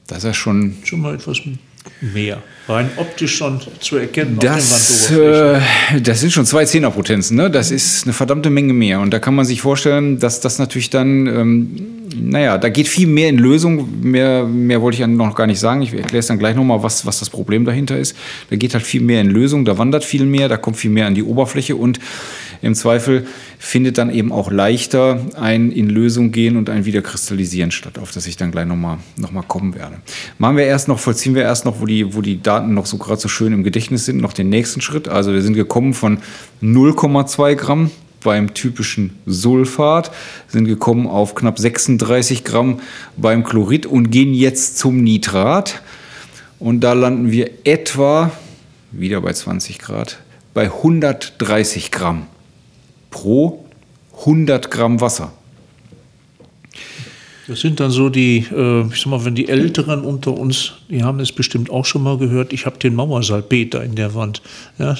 [0.08, 1.38] Das ist ja schon, schon mal etwas
[2.02, 2.42] mehr.
[2.68, 4.38] Rein optisch schon zu erkennen.
[4.40, 5.60] Das, äh,
[6.02, 7.38] das sind schon zwei Zehnerpotenzen.
[7.38, 7.52] Ne?
[7.52, 9.02] Das ist eine verdammte Menge mehr.
[9.02, 13.06] Und da kann man sich vorstellen, dass das natürlich dann, ähm, naja, da geht viel
[13.06, 14.02] mehr in Lösung.
[14.02, 15.84] Mehr, mehr wollte ich ja noch gar nicht sagen.
[15.84, 18.16] Ich erkläre es dann gleich nochmal, was, was das Problem dahinter ist.
[18.50, 21.06] Da geht halt viel mehr in Lösung, da wandert viel mehr, da kommt viel mehr
[21.06, 21.76] an die Oberfläche.
[21.76, 22.00] Und
[22.62, 23.28] im Zweifel
[23.60, 28.12] findet dann eben auch leichter ein in Lösung gehen und ein wieder kristallisieren statt, auf
[28.12, 29.98] das ich dann gleich nochmal noch mal kommen werde.
[30.38, 32.98] Machen wir erst noch, vollziehen wir erst noch, wo die, wo die Daten noch so
[32.98, 35.08] gerade so schön im Gedächtnis sind, noch den nächsten Schritt.
[35.08, 36.20] Also wir sind gekommen von
[36.62, 37.92] 0,2 Gramm
[38.26, 40.12] beim typischen Sulfat,
[40.48, 42.80] sind gekommen auf knapp 36 Gramm
[43.16, 45.82] beim Chlorid und gehen jetzt zum Nitrat.
[46.60, 48.32] Und da landen wir etwa,
[48.92, 50.20] wieder bei 20 Grad,
[50.54, 52.28] bei 130 Gramm
[53.16, 53.64] pro
[54.20, 55.32] 100 Gramm Wasser.
[57.48, 61.02] Das sind dann so die, äh, ich sag mal, wenn die Älteren unter uns, die
[61.02, 64.42] haben es bestimmt auch schon mal gehört, ich habe den Mauersalpeter in der Wand.
[64.80, 64.98] Ja,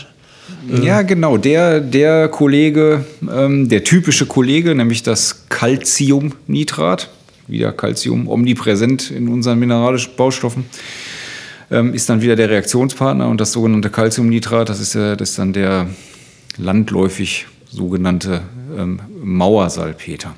[0.82, 1.38] ja, genau.
[1.38, 7.10] Der, der Kollege, ähm, der typische Kollege, nämlich das Calciumnitrat,
[7.48, 10.66] wieder Calcium omnipräsent in unseren mineralischen Baustoffen,
[11.70, 15.40] ähm, ist dann wieder der Reaktionspartner und das sogenannte Calciumnitrat, das ist, äh, das ist
[15.40, 15.88] dann der
[16.58, 18.42] landläufig sogenannte
[18.78, 20.34] ähm, Mauersalpeter.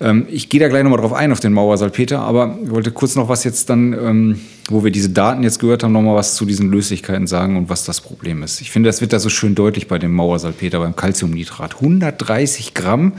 [0.00, 3.16] Ähm, ich gehe da gleich nochmal drauf ein, auf den Mauersalpeter, aber ich wollte kurz
[3.16, 6.44] noch was jetzt dann, ähm, wo wir diese Daten jetzt gehört haben, nochmal was zu
[6.44, 8.60] diesen Löslichkeiten sagen und was das Problem ist.
[8.60, 11.76] Ich finde, das wird da so schön deutlich bei dem Mauersalpeter, beim Calciumnitrat.
[11.76, 13.14] 130 Gramm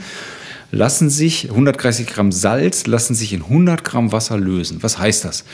[0.70, 4.78] lassen sich, 130 Gramm Salz lassen sich in 100 Gramm Wasser lösen.
[4.82, 5.44] Was heißt das?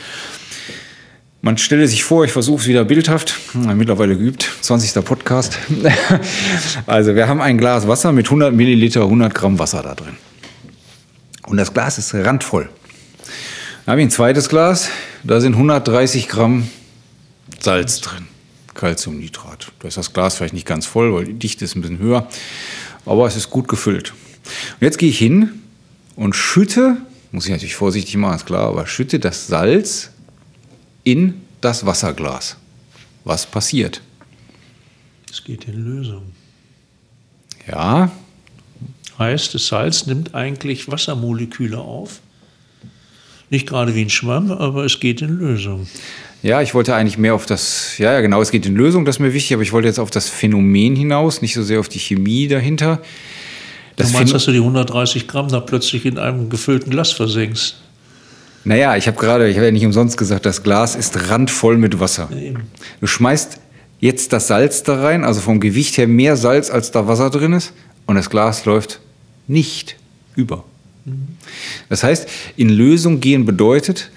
[1.41, 5.05] Man stelle sich vor, ich versuche es wieder bildhaft, mittlerweile geübt, 20.
[5.05, 5.57] Podcast.
[6.85, 10.17] also wir haben ein Glas Wasser mit 100 Milliliter, 100 Gramm Wasser da drin.
[11.47, 12.67] Und das Glas ist randvoll.
[13.85, 14.89] Dann habe ich ein zweites Glas,
[15.23, 16.69] da sind 130 Gramm
[17.57, 18.27] Salz drin,
[18.73, 19.71] Calciumnitrat.
[19.79, 22.27] Da ist das Glas vielleicht nicht ganz voll, weil die Dichte ist ein bisschen höher,
[23.05, 24.11] aber es ist gut gefüllt.
[24.11, 25.61] Und jetzt gehe ich hin
[26.17, 26.97] und schütte,
[27.31, 30.11] muss ich natürlich vorsichtig machen, ist klar, aber schütte das Salz
[31.11, 32.57] in das Wasserglas.
[33.23, 34.01] Was passiert?
[35.31, 36.23] Es geht in Lösung.
[37.67, 38.11] Ja.
[39.17, 42.21] Heißt, das Salz nimmt eigentlich Wassermoleküle auf.
[43.49, 45.87] Nicht gerade wie ein Schwamm, aber es geht in Lösung.
[46.41, 49.17] Ja, ich wollte eigentlich mehr auf das, ja, ja, genau, es geht in Lösung, das
[49.17, 51.89] ist mir wichtig, aber ich wollte jetzt auf das Phänomen hinaus, nicht so sehr auf
[51.89, 53.01] die Chemie dahinter.
[53.97, 57.75] Das du meinst, dass du die 130 Gramm da plötzlich in einem gefüllten Glas versenkst?
[58.63, 61.99] Naja, ich habe gerade, ich habe ja nicht umsonst gesagt, das Glas ist randvoll mit
[61.99, 62.29] Wasser.
[62.99, 63.59] Du schmeißt
[63.99, 67.53] jetzt das Salz da rein, also vom Gewicht her mehr Salz, als da Wasser drin
[67.53, 67.73] ist,
[68.05, 68.99] und das Glas läuft
[69.47, 69.97] nicht
[70.35, 70.63] über.
[71.89, 74.11] Das heißt, in Lösung gehen bedeutet,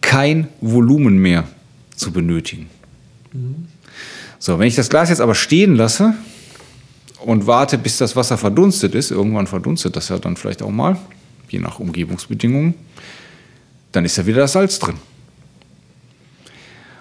[0.00, 1.44] kein Volumen mehr
[1.96, 2.68] zu benötigen.
[4.38, 6.14] So, wenn ich das Glas jetzt aber stehen lasse
[7.20, 10.96] und warte, bis das Wasser verdunstet ist, irgendwann verdunstet das ja dann vielleicht auch mal,
[11.48, 12.74] je nach Umgebungsbedingungen,
[13.92, 14.96] dann ist ja wieder das Salz drin.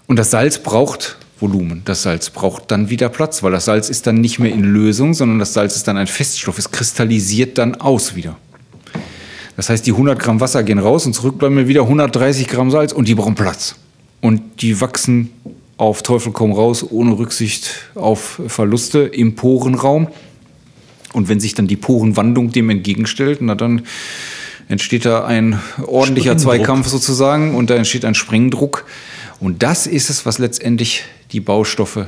[0.08, 1.82] Und das Salz braucht Volumen.
[1.86, 5.14] Das Salz braucht dann wieder Platz, weil das Salz ist dann nicht mehr in Lösung,
[5.14, 6.58] sondern das Salz ist dann ein Feststoff.
[6.58, 8.38] Es kristallisiert dann aus wieder.
[9.56, 12.72] Das heißt, die 100 Gramm Wasser gehen raus und zurück bleiben mir wieder 130 Gramm
[12.72, 13.76] Salz und die brauchen Platz.
[14.22, 15.32] Und die wachsen
[15.78, 20.08] auf Teufel komm raus, ohne Rücksicht auf Verluste im Porenraum.
[21.14, 23.84] Und wenn sich dann die Porenwandlung dem entgegenstellt, na dann
[24.68, 28.86] entsteht da ein ordentlicher Zweikampf sozusagen und da entsteht ein Springdruck.
[29.40, 32.08] Und das ist es, was letztendlich die Baustoffe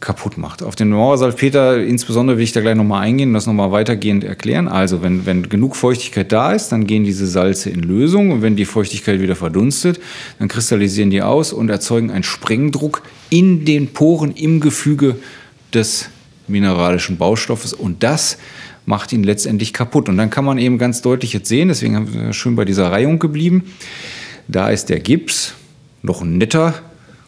[0.00, 0.62] kaputt macht.
[0.62, 4.68] Auf den Mauersalpeter insbesondere will ich da gleich nochmal eingehen und das nochmal weitergehend erklären.
[4.68, 8.54] Also wenn, wenn genug Feuchtigkeit da ist, dann gehen diese Salze in Lösung und wenn
[8.54, 10.00] die Feuchtigkeit wieder verdunstet,
[10.38, 15.16] dann kristallisieren die aus und erzeugen einen Sprengdruck in den Poren im Gefüge
[15.74, 16.08] des
[16.46, 18.38] mineralischen Baustoffes und das
[18.88, 20.08] macht ihn letztendlich kaputt.
[20.08, 22.90] Und dann kann man eben ganz deutlich jetzt sehen, deswegen haben wir schön bei dieser
[22.90, 23.64] Reihung geblieben,
[24.48, 25.52] da ist der Gips
[26.02, 26.72] noch ein netter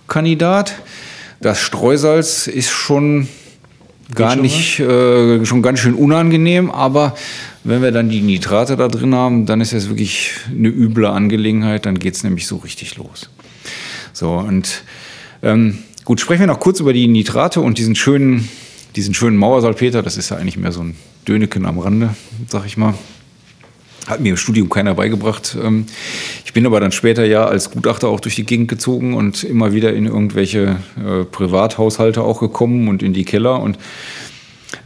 [0.09, 0.73] Kandidat.
[1.42, 3.29] Das Streusalz ist schon
[4.14, 7.14] gar nicht, äh, schon ganz schön unangenehm, aber
[7.62, 11.85] wenn wir dann die Nitrate da drin haben, dann ist es wirklich eine üble Angelegenheit,
[11.85, 13.29] dann geht es nämlich so richtig los.
[14.14, 14.83] So, und
[15.42, 18.49] ähm, gut, sprechen wir noch kurz über die Nitrate und diesen schönen,
[18.96, 22.14] diesen schönen Mauersalpeter, das ist ja eigentlich mehr so ein Döneken am Rande,
[22.48, 22.94] sag ich mal.
[24.07, 25.57] Hat mir im Studium keiner beigebracht.
[25.62, 25.87] Ähm,
[26.44, 29.72] ich bin aber dann später ja als Gutachter auch durch die Gegend gezogen und immer
[29.72, 33.61] wieder in irgendwelche äh, Privathaushalte auch gekommen und in die Keller.
[33.61, 33.79] Und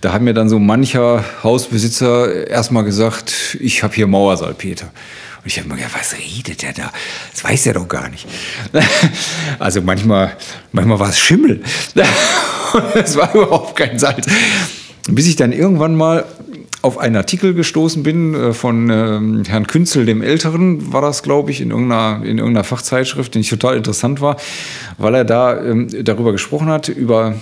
[0.00, 4.90] da hat mir dann so mancher Hausbesitzer erstmal gesagt, ich habe hier Mauersalpeter.
[5.44, 6.90] Und ich habe mir gedacht, was redet der da?
[7.30, 8.26] Das weiß er doch gar nicht.
[9.58, 10.36] Also manchmal,
[10.72, 11.62] manchmal war es Schimmel.
[12.94, 14.26] Es war überhaupt kein Salz.
[15.06, 16.24] Bis ich dann irgendwann mal
[16.80, 21.50] auf einen Artikel gestoßen bin äh, von ähm, Herrn Künzel, dem Älteren, war das, glaube
[21.50, 24.36] ich, in irgendeiner, in irgendeiner Fachzeitschrift, den ich total interessant war,
[24.98, 27.36] weil er da ähm, darüber gesprochen hat, über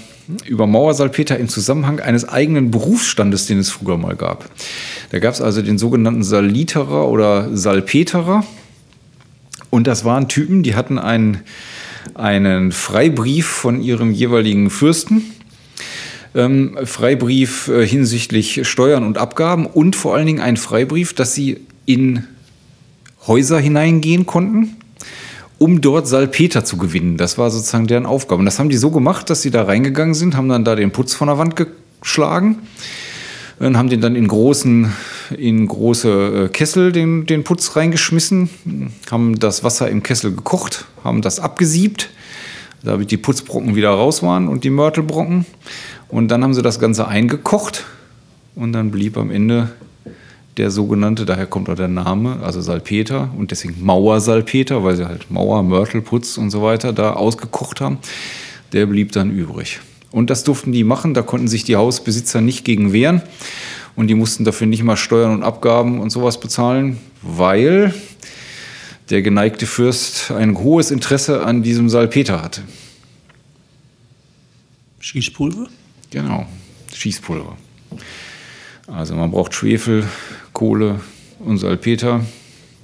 [0.44, 4.50] über Mauersalpeter im Zusammenhang eines eigenen Berufsstandes, den es früher mal gab.
[5.10, 8.44] Da gab es also den sogenannten Saliterer oder Salpeterer.
[9.70, 11.40] Und das waren Typen, die hatten einen,
[12.14, 15.22] einen Freibrief von ihrem jeweiligen Fürsten.
[16.34, 21.60] Ähm, Freibrief äh, hinsichtlich Steuern und Abgaben und vor allen Dingen einen Freibrief, dass sie
[21.84, 22.24] in
[23.26, 24.76] Häuser hineingehen konnten
[25.62, 27.16] um dort Salpeter zu gewinnen.
[27.16, 28.40] Das war sozusagen deren Aufgabe.
[28.40, 30.90] Und das haben die so gemacht, dass sie da reingegangen sind, haben dann da den
[30.90, 32.58] Putz von der Wand geschlagen
[33.60, 34.92] und haben den dann in großen,
[35.38, 38.50] in große äh, Kessel den, den Putz reingeschmissen,
[39.08, 42.10] haben das Wasser im Kessel gekocht, haben das abgesiebt,
[42.82, 45.46] damit die Putzbrocken wieder raus waren und die Mörtelbrocken.
[46.08, 47.84] Und dann haben sie das Ganze eingekocht
[48.56, 49.70] und dann blieb am Ende
[50.56, 55.30] der sogenannte, daher kommt auch der Name, also Salpeter und deswegen Mauersalpeter, weil sie halt
[55.30, 57.98] Mauer, Mörtelputz und so weiter da ausgekocht haben,
[58.72, 59.80] der blieb dann übrig.
[60.10, 63.22] Und das durften die machen, da konnten sich die Hausbesitzer nicht gegen wehren
[63.96, 67.94] und die mussten dafür nicht mal Steuern und Abgaben und sowas bezahlen, weil
[69.08, 72.62] der geneigte Fürst ein hohes Interesse an diesem Salpeter hatte.
[75.00, 75.66] Schießpulver?
[76.10, 76.46] Genau,
[76.94, 77.56] Schießpulver.
[78.86, 80.04] Also man braucht Schwefel,
[80.62, 81.00] Kohle
[81.40, 82.20] und Salpeter.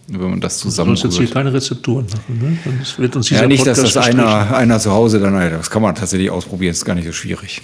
[0.09, 0.97] Wenn man das zusammen.
[0.97, 2.77] Du jetzt hier keine Rezepturen machen, ne?
[2.81, 5.83] Das wird uns ja, nicht, Podcast dass das einer, einer zu Hause dann, das kann
[5.83, 7.63] man tatsächlich ausprobieren, ist gar nicht so schwierig.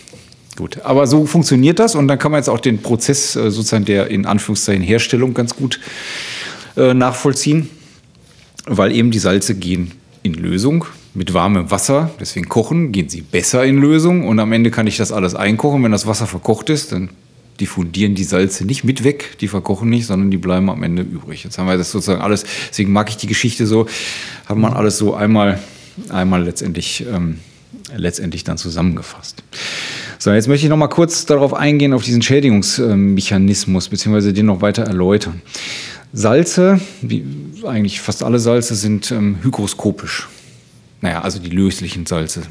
[0.57, 3.87] Gut, aber so funktioniert das und dann kann man jetzt auch den Prozess äh, sozusagen
[3.87, 5.81] der in Anführungszeichen Herstellung ganz gut
[6.77, 7.69] äh, nachvollziehen,
[8.67, 9.91] weil eben die Salze gehen
[10.23, 14.71] in Lösung mit warmem Wasser, deswegen kochen, gehen sie besser in Lösung und am Ende
[14.71, 15.83] kann ich das alles einkochen.
[15.83, 17.09] Wenn das Wasser verkocht ist, dann
[17.61, 21.45] diffundieren die Salze nicht mit weg, die verkochen nicht, sondern die bleiben am Ende übrig.
[21.45, 23.87] Jetzt haben wir das sozusagen alles, deswegen mag ich die Geschichte so,
[24.47, 25.61] haben man alles so einmal,
[26.09, 27.39] einmal letztendlich, ähm,
[27.97, 29.43] letztendlich dann zusammengefasst.
[30.19, 34.61] So, jetzt möchte ich noch mal kurz darauf eingehen, auf diesen Schädigungsmechanismus, beziehungsweise den noch
[34.61, 35.43] weiter erläutern.
[36.13, 37.25] Salze, wie
[37.65, 40.29] eigentlich fast alle Salze, sind ähm, hygroskopisch.
[41.01, 42.43] Naja, also die löslichen Salze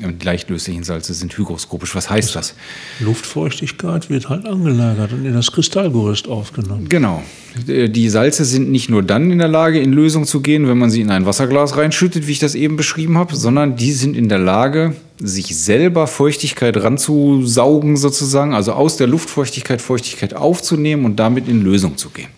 [0.00, 1.94] die leicht löslichen Salze sind hygroskopisch.
[1.94, 2.54] Was heißt das?
[2.98, 6.88] Luftfeuchtigkeit wird halt angelagert und in das Kristallgerüst aufgenommen.
[6.88, 7.22] Genau.
[7.66, 10.90] Die Salze sind nicht nur dann in der Lage, in Lösung zu gehen, wenn man
[10.90, 14.28] sie in ein Wasserglas reinschüttet, wie ich das eben beschrieben habe, sondern die sind in
[14.28, 21.46] der Lage, sich selber Feuchtigkeit ranzusaugen sozusagen, also aus der Luftfeuchtigkeit Feuchtigkeit aufzunehmen und damit
[21.48, 22.28] in Lösung zu gehen.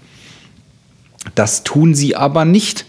[1.34, 2.84] Das tun sie aber nicht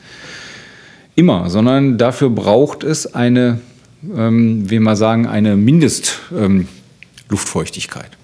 [1.16, 3.62] immer, sondern dafür braucht es eine
[4.04, 8.12] ähm, will man sagen, eine Mindestluftfeuchtigkeit.
[8.12, 8.18] Ähm,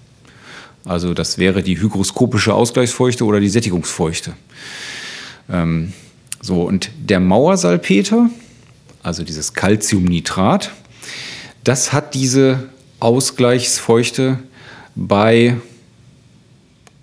[0.86, 4.34] also das wäre die hygroskopische Ausgleichsfeuchte oder die Sättigungsfeuchte.
[5.50, 5.94] Ähm,
[6.42, 8.30] so, und der Mauersalpeter,
[9.02, 10.72] also dieses Calciumnitrat,
[11.64, 14.40] das hat diese Ausgleichsfeuchte
[14.96, 15.58] bei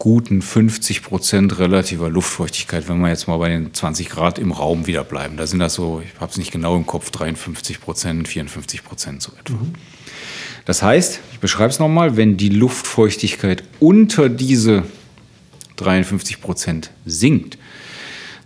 [0.01, 4.87] guten 50 Prozent relativer Luftfeuchtigkeit, wenn wir jetzt mal bei den 20 Grad im Raum
[4.87, 5.37] wieder bleiben.
[5.37, 9.23] Da sind das so, ich habe es nicht genau im Kopf, 53 Prozent, 54 Prozent
[9.23, 9.57] so etwa.
[9.57, 9.75] Mhm.
[10.65, 14.85] Das heißt, ich beschreibe es nochmal, wenn die Luftfeuchtigkeit unter diese
[15.77, 17.59] 53 Prozent sinkt,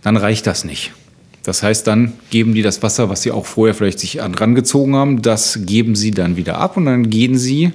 [0.01, 0.91] dann reicht das nicht.
[1.43, 5.21] Das heißt, dann geben die das Wasser, was sie auch vorher vielleicht sich rangezogen haben,
[5.21, 7.71] das geben sie dann wieder ab und dann gehen sie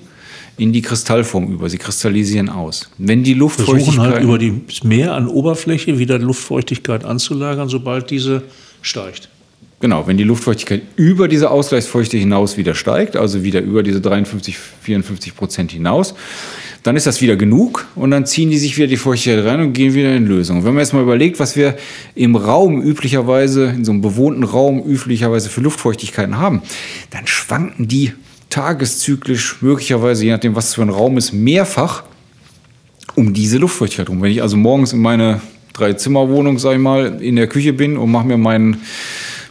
[0.60, 1.70] in die Kristallform über.
[1.70, 2.90] Sie kristallisieren aus.
[2.98, 3.84] Wenn die Luftfeuchtigkeit.
[3.84, 8.42] Versuchen halt über das Meer an Oberfläche wieder Luftfeuchtigkeit anzulagern, sobald diese
[8.82, 9.30] steigt.
[9.80, 14.54] Genau, wenn die Luftfeuchtigkeit über diese Ausgleichsfeuchte hinaus wieder steigt, also wieder über diese 53,
[14.82, 16.14] 54 Prozent hinaus,
[16.82, 19.72] dann ist das wieder genug und dann ziehen die sich wieder die Feuchtigkeit rein und
[19.72, 20.64] gehen wieder in Lösung.
[20.64, 21.76] Wenn man jetzt mal überlegt, was wir
[22.14, 26.60] im Raum üblicherweise, in so einem bewohnten Raum üblicherweise für Luftfeuchtigkeiten haben,
[27.10, 28.12] dann schwanken die
[28.50, 32.02] tageszyklisch, möglicherweise, je nachdem, was für ein Raum ist, mehrfach
[33.14, 34.22] um diese Luftfeuchtigkeit rum.
[34.22, 35.40] Wenn ich also morgens in meine
[35.72, 38.82] Drei-Zimmer-Wohnung, sag ich mal, in der Küche bin und mache mir meinen,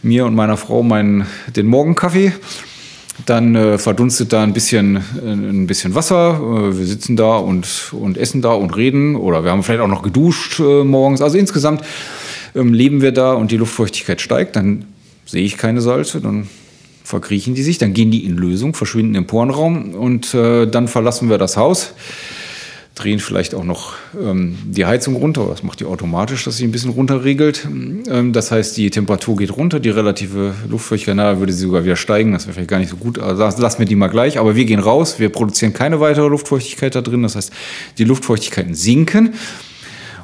[0.02, 2.32] mir und meiner Frau meinen, den Morgenkaffee,
[3.26, 6.40] dann äh, verdunstet da ein bisschen, äh, ein bisschen Wasser.
[6.40, 9.16] Äh, wir sitzen da und, und essen da und reden.
[9.16, 11.20] Oder wir haben vielleicht auch noch geduscht äh, morgens.
[11.20, 11.82] Also insgesamt
[12.54, 14.56] ähm, leben wir da und die Luftfeuchtigkeit steigt.
[14.56, 14.86] Dann
[15.26, 16.20] sehe ich keine Salze.
[16.20, 16.48] Dann
[17.10, 21.28] verkriechen die sich, dann gehen die in Lösung, verschwinden im Porenraum und äh, dann verlassen
[21.28, 21.92] wir das Haus,
[22.94, 26.72] drehen vielleicht auch noch ähm, die Heizung runter, das macht die automatisch, dass sie ein
[26.72, 27.66] bisschen runterregelt.
[27.66, 31.96] Ähm, das heißt, die Temperatur geht runter, die relative Luftfeuchtigkeit, na, würde sie sogar wieder
[31.96, 34.56] steigen, das wäre vielleicht gar nicht so gut, also lassen wir die mal gleich, aber
[34.56, 37.52] wir gehen raus, wir produzieren keine weitere Luftfeuchtigkeit da drin, das heißt,
[37.98, 39.34] die Luftfeuchtigkeiten sinken.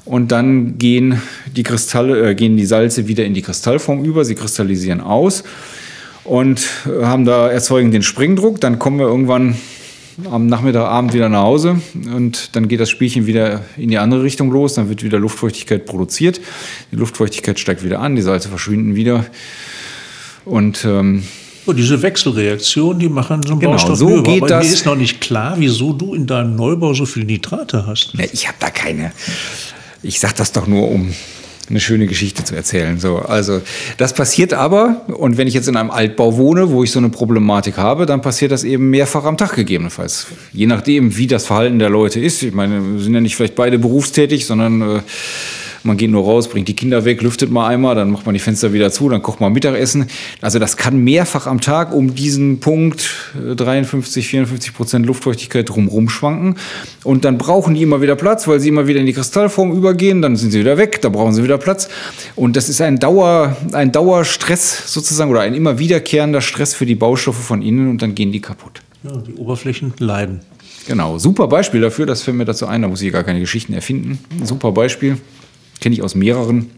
[0.05, 1.21] Und dann gehen
[1.57, 5.43] die Kristalle, äh, gehen die Salze wieder in die Kristallform über, sie kristallisieren aus
[6.27, 6.69] und
[7.03, 8.61] haben da erzeugen den Springdruck.
[8.61, 9.57] Dann kommen wir irgendwann
[10.31, 11.81] am Nachmittagabend wieder nach Hause
[12.15, 14.75] und dann geht das Spielchen wieder in die andere Richtung los.
[14.75, 16.41] Dann wird wieder Luftfeuchtigkeit produziert.
[16.91, 19.27] Die Luftfeuchtigkeit steigt wieder an, die Salze verschwinden wieder.
[20.45, 21.25] Und ähm,
[21.67, 24.67] oh, diese Wechselreaktion, die machen so einen Genau, Baustoff so geht Aber das.
[24.67, 28.13] mir ist noch nicht klar, wieso du in deinem Neubau so viel Nitrate hast.
[28.15, 29.13] Na, ich habe da keine.
[30.03, 31.13] Ich sage das doch nur, um
[31.69, 32.99] eine schöne Geschichte zu erzählen.
[32.99, 33.61] So, also
[33.97, 37.09] das passiert aber, und wenn ich jetzt in einem Altbau wohne, wo ich so eine
[37.09, 40.27] Problematik habe, dann passiert das eben mehrfach am Tag gegebenenfalls.
[40.53, 42.43] Je nachdem, wie das Verhalten der Leute ist.
[42.43, 45.01] Ich meine, wir sind ja nicht vielleicht beide berufstätig, sondern äh,
[45.87, 48.41] man geht nur raus, bringt die Kinder weg, lüftet mal einmal, dann macht man die
[48.41, 50.07] Fenster wieder zu, dann kocht man Mittagessen.
[50.41, 56.09] Also das kann mehrfach am Tag um diesen Punkt äh, 53, 54 Prozent Luftfeuchtigkeit drumherum
[56.09, 56.57] schwanken.
[57.05, 60.23] Und dann brauchen die immer wieder Platz, weil sie immer wieder in die Kristallform übergehen.
[60.23, 61.89] Dann sind sie wieder weg, da brauchen sie wieder Platz.
[62.35, 66.95] Und das ist ein, Dauer, ein Dauerstress sozusagen oder ein immer wiederkehrender Stress für die
[66.95, 68.83] Baustoffe von innen und dann gehen die kaputt.
[69.03, 70.41] Ja, die Oberflächen leiden.
[70.87, 73.73] Genau, super Beispiel dafür, das fällt mir dazu ein, da muss ich gar keine Geschichten
[73.73, 74.21] erfinden.
[74.45, 75.19] Super Beispiel,
[75.81, 76.71] kenne ich aus mehreren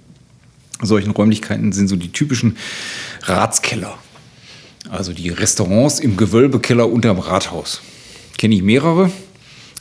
[0.80, 2.56] solchen Räumlichkeiten, sind so die typischen
[3.22, 3.98] Ratskeller.
[4.90, 7.80] Also die Restaurants im Gewölbekeller unterm Rathaus.
[8.38, 9.10] Kenne ich mehrere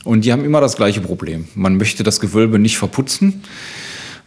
[0.04, 1.48] und die haben immer das gleiche Problem.
[1.54, 3.42] Man möchte das Gewölbe nicht verputzen,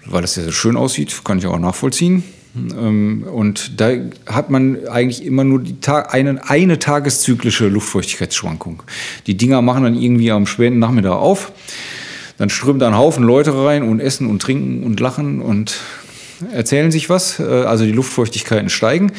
[0.05, 2.23] weil es ja so schön aussieht, kann ich auch nachvollziehen.
[2.55, 3.91] Ähm, Und da
[4.25, 8.83] hat man eigentlich immer nur die Ta eine, eine tageszyklische Luftfeuchtigkeitsschwankung.
[9.27, 11.51] Die Dinger machen dann irgendwie am späten Nachmittag auf.
[12.41, 15.77] Dann strömen da ein Haufen Leute rein und essen und trinken und lachen und
[16.51, 17.39] erzählen sich was.
[17.39, 19.11] Äh, Also die Luftfeuchtigkeiten steigen.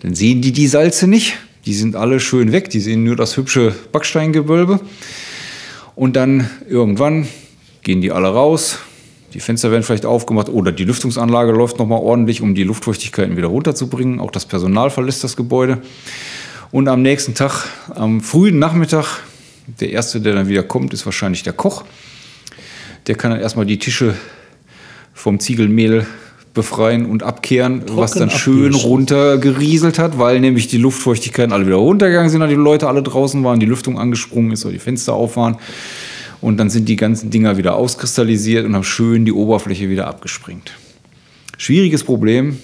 [0.00, 1.36] Dann sehen die die Salze nicht.
[1.66, 2.70] Die sind alle schön weg.
[2.70, 4.80] Die sehen nur das hübsche Backsteingewölbe.
[5.94, 7.28] Und dann irgendwann
[7.82, 8.78] gehen die alle raus.
[9.34, 13.48] Die Fenster werden vielleicht aufgemacht oder die Lüftungsanlage läuft nochmal ordentlich, um die Luftfeuchtigkeiten wieder
[13.48, 14.20] runterzubringen.
[14.20, 15.82] Auch das Personal verlässt das Gebäude.
[16.70, 19.18] Und am nächsten Tag, am frühen Nachmittag,
[19.66, 21.84] der erste, der dann wieder kommt, ist wahrscheinlich der Koch.
[23.06, 24.14] Der kann dann erstmal die Tische
[25.14, 26.06] vom Ziegelmehl
[26.54, 32.30] befreien und abkehren, was dann schön runtergerieselt hat, weil nämlich die Luftfeuchtigkeiten alle wieder runtergegangen
[32.30, 35.58] sind, die Leute alle draußen waren, die Lüftung angesprungen ist oder die Fenster auf waren.
[36.40, 40.72] Und dann sind die ganzen Dinger wieder auskristallisiert und haben schön die Oberfläche wieder abgesprengt.
[41.58, 42.58] Schwieriges Problem,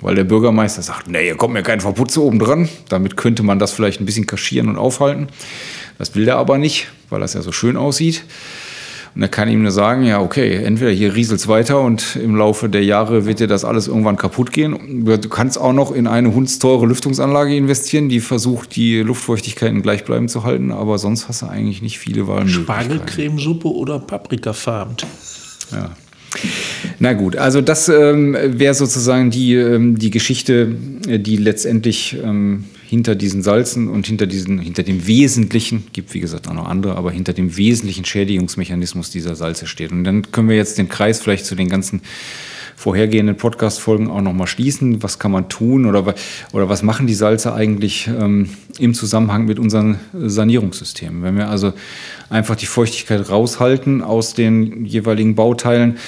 [0.00, 2.68] weil der Bürgermeister sagt, nee, hier kommt mir kein Verputze oben dran.
[2.88, 5.28] Damit könnte man das vielleicht ein bisschen kaschieren und aufhalten.
[5.96, 8.24] Das will der aber nicht, weil das ja so schön aussieht.
[9.14, 12.36] Und er kann ihm nur sagen, ja, okay, entweder hier rieselt es weiter und im
[12.36, 15.04] Laufe der Jahre wird dir das alles irgendwann kaputt gehen.
[15.04, 20.44] Du kannst auch noch in eine hundsteure Lüftungsanlage investieren, die versucht, die Luftfeuchtigkeiten gleichbleibend zu
[20.44, 22.64] halten, aber sonst hast du eigentlich nicht viele Wahlmöglichkeiten.
[22.64, 24.96] Spargelcremesuppe oder paprikafarben.
[25.72, 25.90] Ja.
[26.98, 32.64] Na gut, also das ähm, wäre sozusagen die, ähm, die Geschichte, äh, die letztendlich ähm,
[32.88, 36.96] hinter diesen Salzen und hinter, diesen, hinter dem Wesentlichen, gibt wie gesagt auch noch andere,
[36.96, 39.92] aber hinter dem wesentlichen Schädigungsmechanismus dieser Salze steht.
[39.92, 42.00] Und dann können wir jetzt den Kreis vielleicht zu den ganzen
[42.76, 45.02] vorhergehenden Podcast-Folgen auch nochmal schließen.
[45.02, 46.14] Was kann man tun oder,
[46.54, 48.48] oder was machen die Salze eigentlich ähm,
[48.78, 51.22] im Zusammenhang mit unseren Sanierungssystemen?
[51.22, 51.74] Wenn wir also
[52.30, 55.98] einfach die Feuchtigkeit raushalten aus den jeweiligen Bauteilen,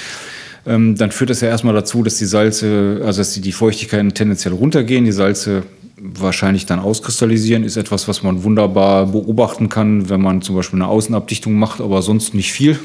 [0.64, 4.14] ähm, dann führt das ja erstmal dazu, dass die Salze, also dass die, die Feuchtigkeiten
[4.14, 5.64] tendenziell runtergehen, die Salze
[6.02, 10.88] wahrscheinlich dann auskristallisieren, ist etwas, was man wunderbar beobachten kann, wenn man zum Beispiel eine
[10.88, 12.78] Außenabdichtung macht, aber sonst nicht viel.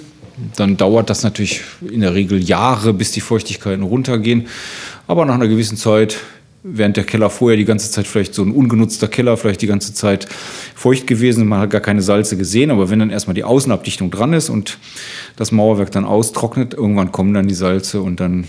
[0.58, 4.48] Dann dauert das natürlich in der Regel Jahre, bis die Feuchtigkeiten runtergehen.
[5.08, 6.18] Aber nach einer gewissen Zeit,
[6.62, 9.94] während der Keller vorher die ganze Zeit vielleicht so ein ungenutzter Keller, vielleicht die ganze
[9.94, 10.28] Zeit
[10.74, 14.34] feucht gewesen, man hat gar keine Salze gesehen, aber wenn dann erstmal die Außenabdichtung dran
[14.34, 14.78] ist und
[15.38, 18.46] das Mauerwerk dann austrocknet, irgendwann kommen dann die Salze und dann,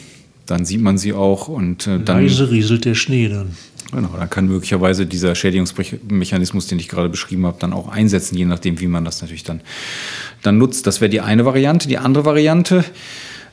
[0.46, 3.56] dann sieht man sie auch und äh, dann Leise rieselt der Schnee dann.
[3.92, 8.44] Genau, dann kann möglicherweise dieser Schädigungsmechanismus, den ich gerade beschrieben habe, dann auch einsetzen, je
[8.44, 9.61] nachdem, wie man das natürlich dann,
[10.42, 10.87] dann nutzt.
[10.87, 11.87] Das wäre die eine Variante.
[11.87, 12.85] Die andere Variante,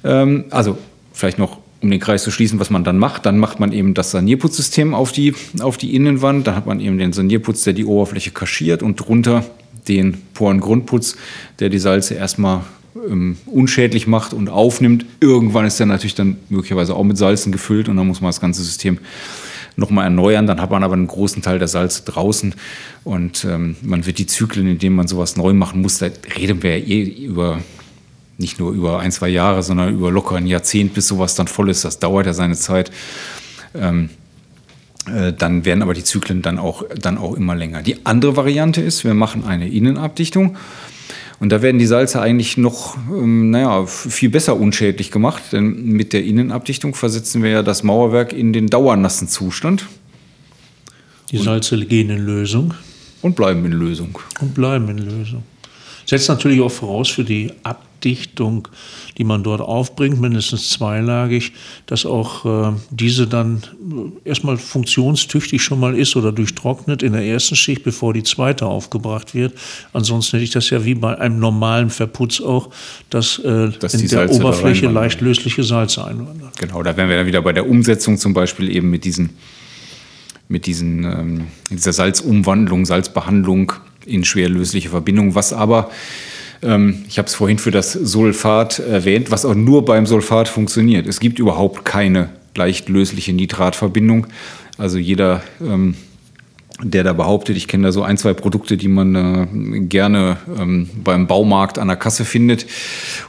[0.04, 0.78] ähm, also
[1.14, 3.94] vielleicht noch, um den Kreis zu schließen, was man dann macht, dann macht man eben
[3.94, 6.48] das Sanierputzsystem auf die, auf die Innenwand.
[6.48, 9.46] Dann hat man eben den Sanierputz, der die Oberfläche kaschiert und drunter
[9.88, 11.16] den Porengrundputz,
[11.60, 12.62] der die Salze erstmal
[12.96, 15.06] ähm, unschädlich macht und aufnimmt.
[15.20, 18.42] Irgendwann ist der natürlich dann möglicherweise auch mit Salzen gefüllt und dann muss man das
[18.42, 18.98] ganze System
[19.76, 20.48] nochmal erneuern.
[20.48, 22.56] Dann hat man aber einen großen Teil der Salze draußen
[23.04, 26.64] und ähm, man wird die Zyklen, in denen man sowas neu machen muss, da reden
[26.64, 27.60] wir ja eh über
[28.38, 31.70] nicht nur über ein, zwei Jahre, sondern über locker ein Jahrzehnt, bis sowas dann voll
[31.70, 31.86] ist.
[31.86, 32.92] Das dauert ja seine Zeit.
[33.76, 34.10] Ähm,
[35.06, 37.82] äh, dann werden aber die Zyklen dann auch, dann auch immer länger.
[37.82, 40.58] Die andere Variante ist, wir machen eine Innenabdichtung.
[41.44, 46.14] Und da werden die Salze eigentlich noch, ähm, naja, viel besser unschädlich gemacht, denn mit
[46.14, 49.88] der Innenabdichtung versetzen wir ja das Mauerwerk in den dauernassen Zustand.
[51.32, 52.74] Die Salze gehen in Lösung.
[53.22, 54.18] Und bleiben in Lösung.
[54.40, 55.44] Und bleiben in Lösung.
[56.06, 57.52] Setzt natürlich auch voraus für die
[58.04, 58.68] Abdichtung,
[59.18, 61.54] die man dort aufbringt, mindestens zweilagig,
[61.86, 63.64] dass auch äh, diese dann
[64.26, 68.66] äh, erstmal funktionstüchtig schon mal ist oder durchtrocknet in der ersten Schicht, bevor die zweite
[68.66, 69.54] aufgebracht wird.
[69.94, 72.72] Ansonsten hätte ich das ja wie bei einem normalen Verputz auch,
[73.10, 76.52] dass, äh, dass in der Oberfläche leicht lösliche Salze einwandern.
[76.60, 79.30] Genau, da wären wir dann wieder bei der Umsetzung zum Beispiel eben mit diesen
[80.50, 83.72] mit diesen, ähm, dieser Salzumwandlung, Salzbehandlung
[84.06, 85.90] in schwerlösliche Verbindung, was aber,
[86.64, 91.08] ähm, ich habe es vorhin für das Sulfat erwähnt, was auch nur beim Sulfat funktioniert.
[91.08, 94.28] Es gibt überhaupt keine leicht lösliche Nitratverbindung.
[94.78, 95.96] Also jeder, ähm,
[96.82, 100.90] der da behauptet, ich kenne da so ein, zwei Produkte, die man äh, gerne ähm,
[101.04, 102.66] beim Baumarkt an der Kasse findet,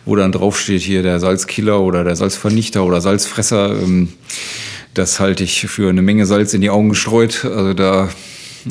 [0.05, 3.81] wo dann draufsteht hier der Salzkiller oder der Salzvernichter oder Salzfresser.
[3.83, 4.09] Ähm,
[4.95, 7.45] das halte ich für eine Menge Salz in die Augen gestreut.
[7.45, 8.09] Also da,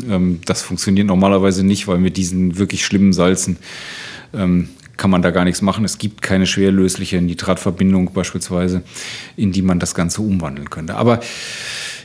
[0.10, 3.58] ähm, das funktioniert normalerweise nicht, weil mit diesen wirklich schlimmen Salzen
[4.34, 5.86] ähm, kann man da gar nichts machen.
[5.86, 8.84] Es gibt keine schwerlösliche Nitratverbindung beispielsweise,
[9.36, 10.96] in die man das Ganze umwandeln könnte.
[10.96, 11.20] Aber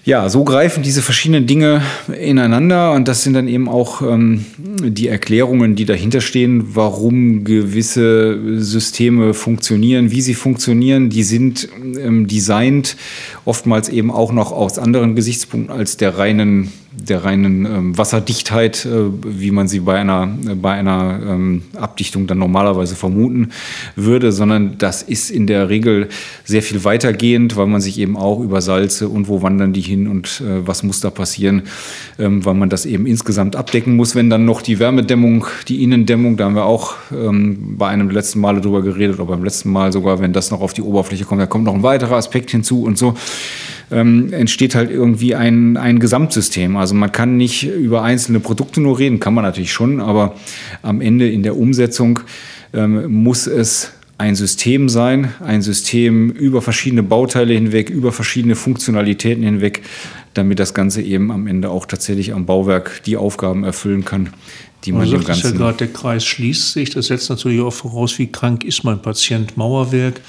[0.04, 1.82] ja, so greifen diese verschiedenen Dinge
[2.18, 8.58] ineinander und das sind dann eben auch ähm, die Erklärungen, die dahinter stehen, warum gewisse
[8.58, 11.10] Systeme funktionieren, wie sie funktionieren.
[11.10, 12.96] Die sind ähm, designt
[13.44, 19.11] oftmals eben auch noch aus anderen Gesichtspunkten als der reinen der reinen ähm, Wasserdichtheit, äh,
[19.24, 23.51] wie man sie bei einer, äh, bei einer ähm, Abdichtung dann normalerweise vermuten
[23.96, 26.09] würde, sondern das ist in der Regel
[26.44, 30.09] sehr viel weitergehend, weil man sich eben auch über Salze und wo wandern die hin
[30.09, 31.62] und äh, was muss da passieren,
[32.18, 34.14] ähm, weil man das eben insgesamt abdecken muss.
[34.14, 38.40] Wenn dann noch die Wärmedämmung, die Innendämmung, da haben wir auch ähm, bei einem letzten
[38.40, 41.40] Mal darüber geredet, oder beim letzten Mal sogar, wenn das noch auf die Oberfläche kommt,
[41.40, 43.14] da kommt noch ein weiterer Aspekt hinzu und so
[43.91, 46.76] ähm, entsteht halt irgendwie ein, ein Gesamtsystem.
[46.76, 50.34] Also man kann nicht über einzelne Produkte nur reden, kann man natürlich schon, aber
[50.82, 52.20] am Ende in der Umsetzung
[52.72, 59.45] ähm, muss es ein System sein, ein System über verschiedene Bauteile hinweg, über verschiedene Funktionalitäten
[59.45, 59.82] hinweg,
[60.34, 64.30] damit das Ganze eben am Ende auch tatsächlich am Bauwerk die Aufgaben erfüllen kann,
[64.84, 65.53] die man dem Ganzen...
[65.53, 66.91] ja gerade, der Kreis schließt sich.
[66.91, 69.57] Das setzt natürlich auch voraus, wie krank ist mein Patient.
[69.57, 70.20] Mauerwerk,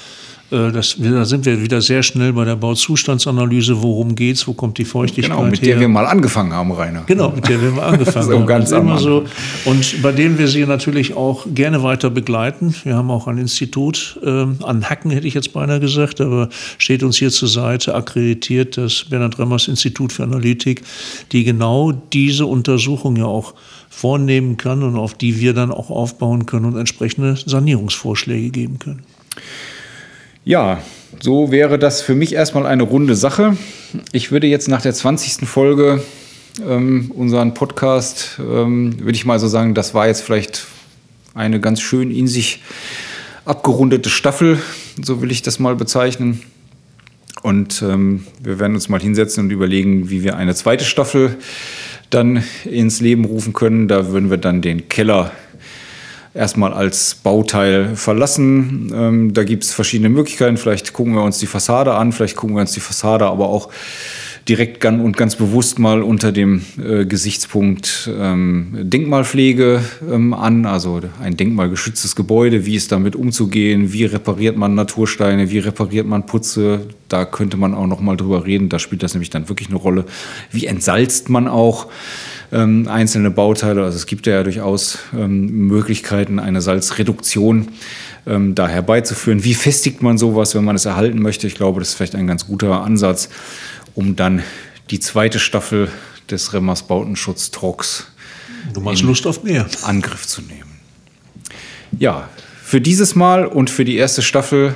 [0.50, 3.82] das, da sind wir wieder sehr schnell bei der Bauzustandsanalyse.
[3.82, 4.46] Worum geht's?
[4.48, 5.68] Wo kommt die Feuchtigkeit Genau, mit her?
[5.68, 7.04] der wir mal angefangen haben, Rainer.
[7.06, 8.46] Genau, mit der wir mal angefangen so haben.
[8.46, 9.24] Ganz immer so.
[9.64, 12.74] Und bei denen wir Sie natürlich auch gerne weiter begleiten.
[12.82, 16.48] Wir haben auch ein Institut äh, an Hacken, hätte ich jetzt beinahe gesagt, aber
[16.78, 20.82] steht uns hier zur Seite, akkreditiert das Bernhard Remmers Institut für Analytik,
[21.30, 23.54] die genau diese Untersuchung ja auch
[23.88, 29.02] vornehmen kann und auf die wir dann auch aufbauen können und entsprechende Sanierungsvorschläge geben können.
[30.50, 30.82] Ja,
[31.20, 33.56] so wäre das für mich erstmal eine runde Sache.
[34.10, 35.48] Ich würde jetzt nach der 20.
[35.48, 36.02] Folge
[36.68, 40.66] ähm, unseren Podcast, ähm, würde ich mal so sagen, das war jetzt vielleicht
[41.34, 42.64] eine ganz schön in sich
[43.44, 44.58] abgerundete Staffel,
[45.00, 46.42] so will ich das mal bezeichnen.
[47.42, 51.36] Und ähm, wir werden uns mal hinsetzen und überlegen, wie wir eine zweite Staffel
[52.10, 53.86] dann ins Leben rufen können.
[53.86, 55.30] Da würden wir dann den Keller
[56.34, 58.92] erstmal als Bauteil verlassen.
[58.94, 60.56] Ähm, da gibt es verschiedene Möglichkeiten.
[60.56, 63.70] Vielleicht gucken wir uns die Fassade an, vielleicht gucken wir uns die Fassade aber auch
[64.48, 71.36] direkt und ganz bewusst mal unter dem äh, Gesichtspunkt ähm, Denkmalpflege ähm, an, also ein
[71.36, 77.24] denkmalgeschütztes Gebäude, wie ist damit umzugehen, wie repariert man Natursteine, wie repariert man Putze, da
[77.24, 80.04] könnte man auch noch mal drüber reden, da spielt das nämlich dann wirklich eine Rolle.
[80.50, 81.86] Wie entsalzt man auch?
[82.52, 83.84] Ähm, einzelne Bauteile.
[83.84, 87.68] Also es gibt ja durchaus ähm, Möglichkeiten, eine Salzreduktion
[88.26, 89.44] ähm, da herbeizuführen.
[89.44, 91.46] Wie festigt man sowas, wenn man es erhalten möchte?
[91.46, 93.28] Ich glaube, das ist vielleicht ein ganz guter Ansatz,
[93.94, 94.42] um dann
[94.90, 95.88] die zweite Staffel
[96.30, 98.06] des Remmers Bautenschutz Talks
[98.72, 99.66] Du machst Lust auf mehr.
[99.82, 100.70] Angriff zu nehmen.
[101.98, 102.28] Ja,
[102.62, 104.74] für dieses Mal und für die erste Staffel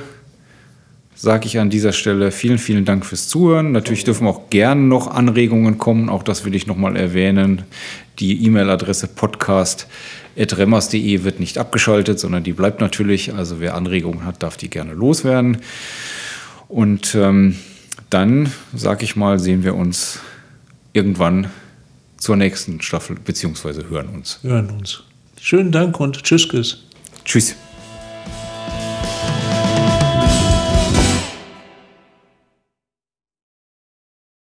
[1.14, 3.72] sage ich an dieser Stelle vielen, vielen Dank fürs Zuhören.
[3.72, 6.08] Natürlich dürfen auch gerne noch Anregungen kommen.
[6.08, 7.62] Auch das will ich nochmal erwähnen.
[8.18, 13.34] Die E-Mail-Adresse podcast.remmers.de wird nicht abgeschaltet, sondern die bleibt natürlich.
[13.34, 15.58] Also wer Anregungen hat, darf die gerne loswerden.
[16.68, 17.56] Und ähm,
[18.10, 20.20] dann, sage ich mal, sehen wir uns
[20.92, 21.50] irgendwann
[22.16, 24.38] zur nächsten Staffel, beziehungsweise hören uns.
[24.42, 25.02] Hören uns.
[25.40, 26.48] Schönen Dank und tschüss.
[27.24, 27.56] Tschüss.